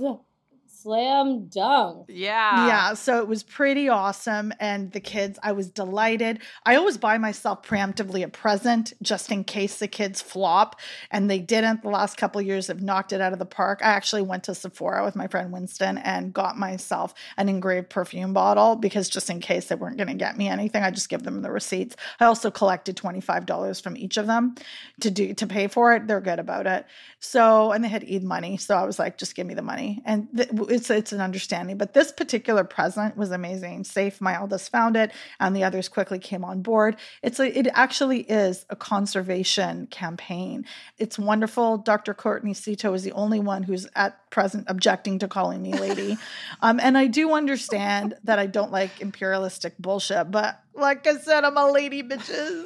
[0.81, 2.05] slam dunk.
[2.09, 2.67] Yeah.
[2.67, 2.93] Yeah.
[2.93, 4.53] So it was pretty awesome.
[4.59, 6.39] And the kids, I was delighted.
[6.65, 10.79] I always buy myself preemptively a present just in case the kids flop.
[11.11, 11.83] And they didn't.
[11.83, 13.79] The last couple years have knocked it out of the park.
[13.81, 18.33] I actually went to Sephora with my friend Winston and got myself an engraved perfume
[18.33, 21.23] bottle because just in case they weren't going to get me anything, I just give
[21.23, 21.95] them the receipts.
[22.19, 24.55] I also collected $25 from each of them
[25.01, 26.07] to do to pay for it.
[26.07, 26.85] They're good about it.
[27.19, 28.57] So, and they had Eid money.
[28.57, 30.01] So I was like, just give me the money.
[30.05, 31.77] And th- it's it's an understanding.
[31.77, 33.83] But this particular present was amazing.
[33.83, 36.95] Safe, my eldest found it, and the others quickly came on board.
[37.21, 40.65] It's a, it actually is a conservation campaign.
[40.97, 41.77] It's wonderful.
[41.77, 42.13] Dr.
[42.13, 46.17] Courtney Szto is the only one who's at present objecting to calling me lady.
[46.61, 51.43] um, and I do understand that I don't like imperialistic bullshit, but like I said,
[51.43, 52.65] I'm a lady, bitches.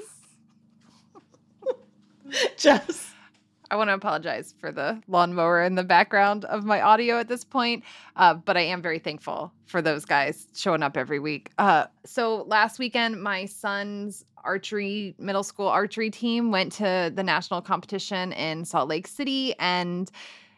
[2.57, 3.14] Just
[3.71, 7.43] I want to apologize for the lawnmower in the background of my audio at this
[7.43, 7.83] point,
[8.15, 11.51] uh, but I am very thankful for those guys showing up every week.
[11.57, 17.61] Uh, so last weekend, my son's archery middle school archery team went to the national
[17.61, 20.11] competition in Salt Lake City, and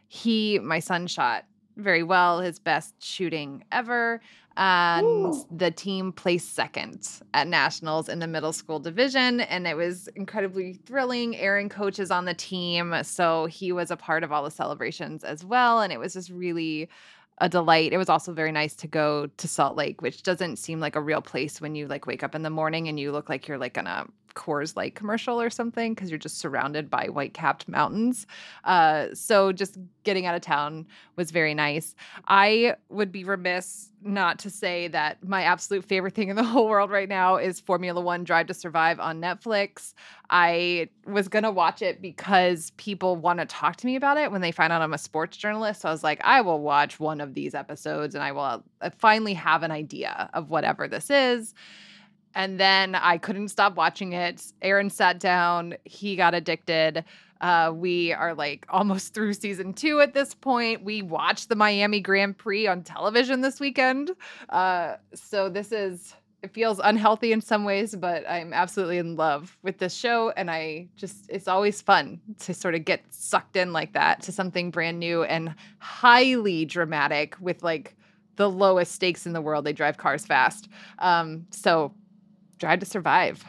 [0.08, 1.46] he, my son, shot
[1.78, 4.20] very well, his best shooting ever.
[4.58, 5.46] And Ooh.
[5.52, 10.74] the team placed second at nationals in the middle school division and it was incredibly
[10.74, 15.24] thrilling aaron coaches on the team so he was a part of all the celebrations
[15.24, 16.90] as well and it was just really
[17.38, 20.80] a delight it was also very nice to go to salt lake which doesn't seem
[20.80, 23.30] like a real place when you like wake up in the morning and you look
[23.30, 27.08] like you're like on a Coors Light commercial or something because you're just surrounded by
[27.08, 28.28] white capped mountains.
[28.64, 30.86] Uh, so just getting out of town
[31.16, 31.96] was very nice.
[32.28, 36.70] I would be remiss not to say that my absolute favorite thing in the whole
[36.70, 39.96] world right now is Formula One Drive to Survive on Netflix.
[40.30, 44.32] I was going to watch it because people want to talk to me about it
[44.32, 45.82] when they find out I'm a sports journalist.
[45.82, 48.90] So I was like, I will watch one of these episodes and I will uh,
[49.00, 51.56] finally have an idea of whatever this is.
[52.38, 54.54] And then I couldn't stop watching it.
[54.62, 57.04] Aaron sat down, he got addicted.
[57.42, 60.84] Uh, we are like almost through season two at this point.
[60.84, 64.12] We watched the Miami Grand Prix on television this weekend.
[64.50, 66.14] Uh, so this is,
[66.44, 70.32] it feels unhealthy in some ways, but I'm absolutely in love with this show.
[70.38, 74.32] And I just, it's always fun to sort of get sucked in like that to
[74.32, 77.96] something brand new and highly dramatic with like
[78.36, 79.66] the lowest stakes in the world.
[79.66, 80.70] They drive cars fast.
[81.00, 81.96] Um, so,
[82.58, 83.46] Drive to Survive.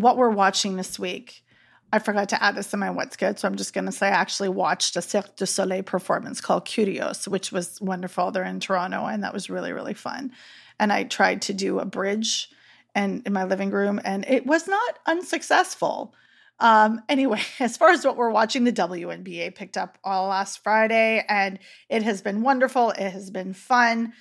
[0.00, 1.44] what we're watching this week.
[1.92, 4.08] I forgot to add this in my what's good, so I'm just going to say
[4.08, 8.30] I actually watched a Cirque du Soleil performance called Kurios, which was wonderful.
[8.30, 10.32] They're in Toronto, and that was really really fun.
[10.78, 12.50] And I tried to do a bridge,
[12.94, 16.14] and in my living room, and it was not unsuccessful.
[16.60, 21.24] Um, anyway, as far as what we're watching, the WNBA picked up all last Friday,
[21.28, 22.90] and it has been wonderful.
[22.90, 24.12] It has been fun,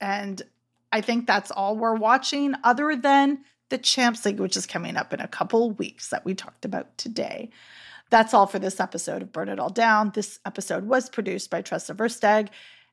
[0.00, 0.42] and
[0.92, 5.12] I think that's all we're watching, other than the Champs League, which is coming up
[5.12, 7.50] in a couple weeks that we talked about today.
[8.10, 10.12] That's all for this episode of Burn It All Down.
[10.14, 12.48] This episode was produced by Tressa Verstag.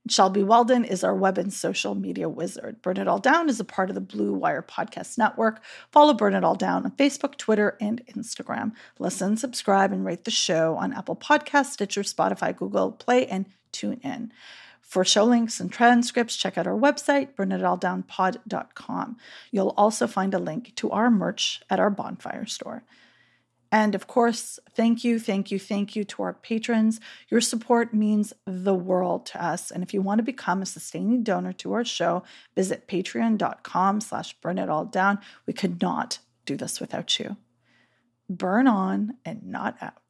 [0.09, 2.81] Shelby Weldon is our web and social media wizard.
[2.81, 5.63] Burn It All Down is a part of the Blue Wire Podcast Network.
[5.91, 8.73] Follow Burn It All Down on Facebook, Twitter, and Instagram.
[8.99, 14.01] Listen, subscribe, and rate the show on Apple Podcasts, Stitcher, Spotify, Google Play, and tune
[14.03, 14.33] in.
[14.81, 19.17] For show links and transcripts, check out our website, burnitalldownpod.com.
[19.51, 22.83] You'll also find a link to our merch at our bonfire store.
[23.73, 26.99] And of course, thank you, thank you, thank you to our patrons.
[27.27, 29.71] Your support means the world to us.
[29.71, 32.21] And if you want to become a sustaining donor to our show,
[32.55, 35.17] visit patreon.com slash burn it all down.
[35.47, 37.35] We could not do this without you.
[38.29, 40.02] Burn on and not out.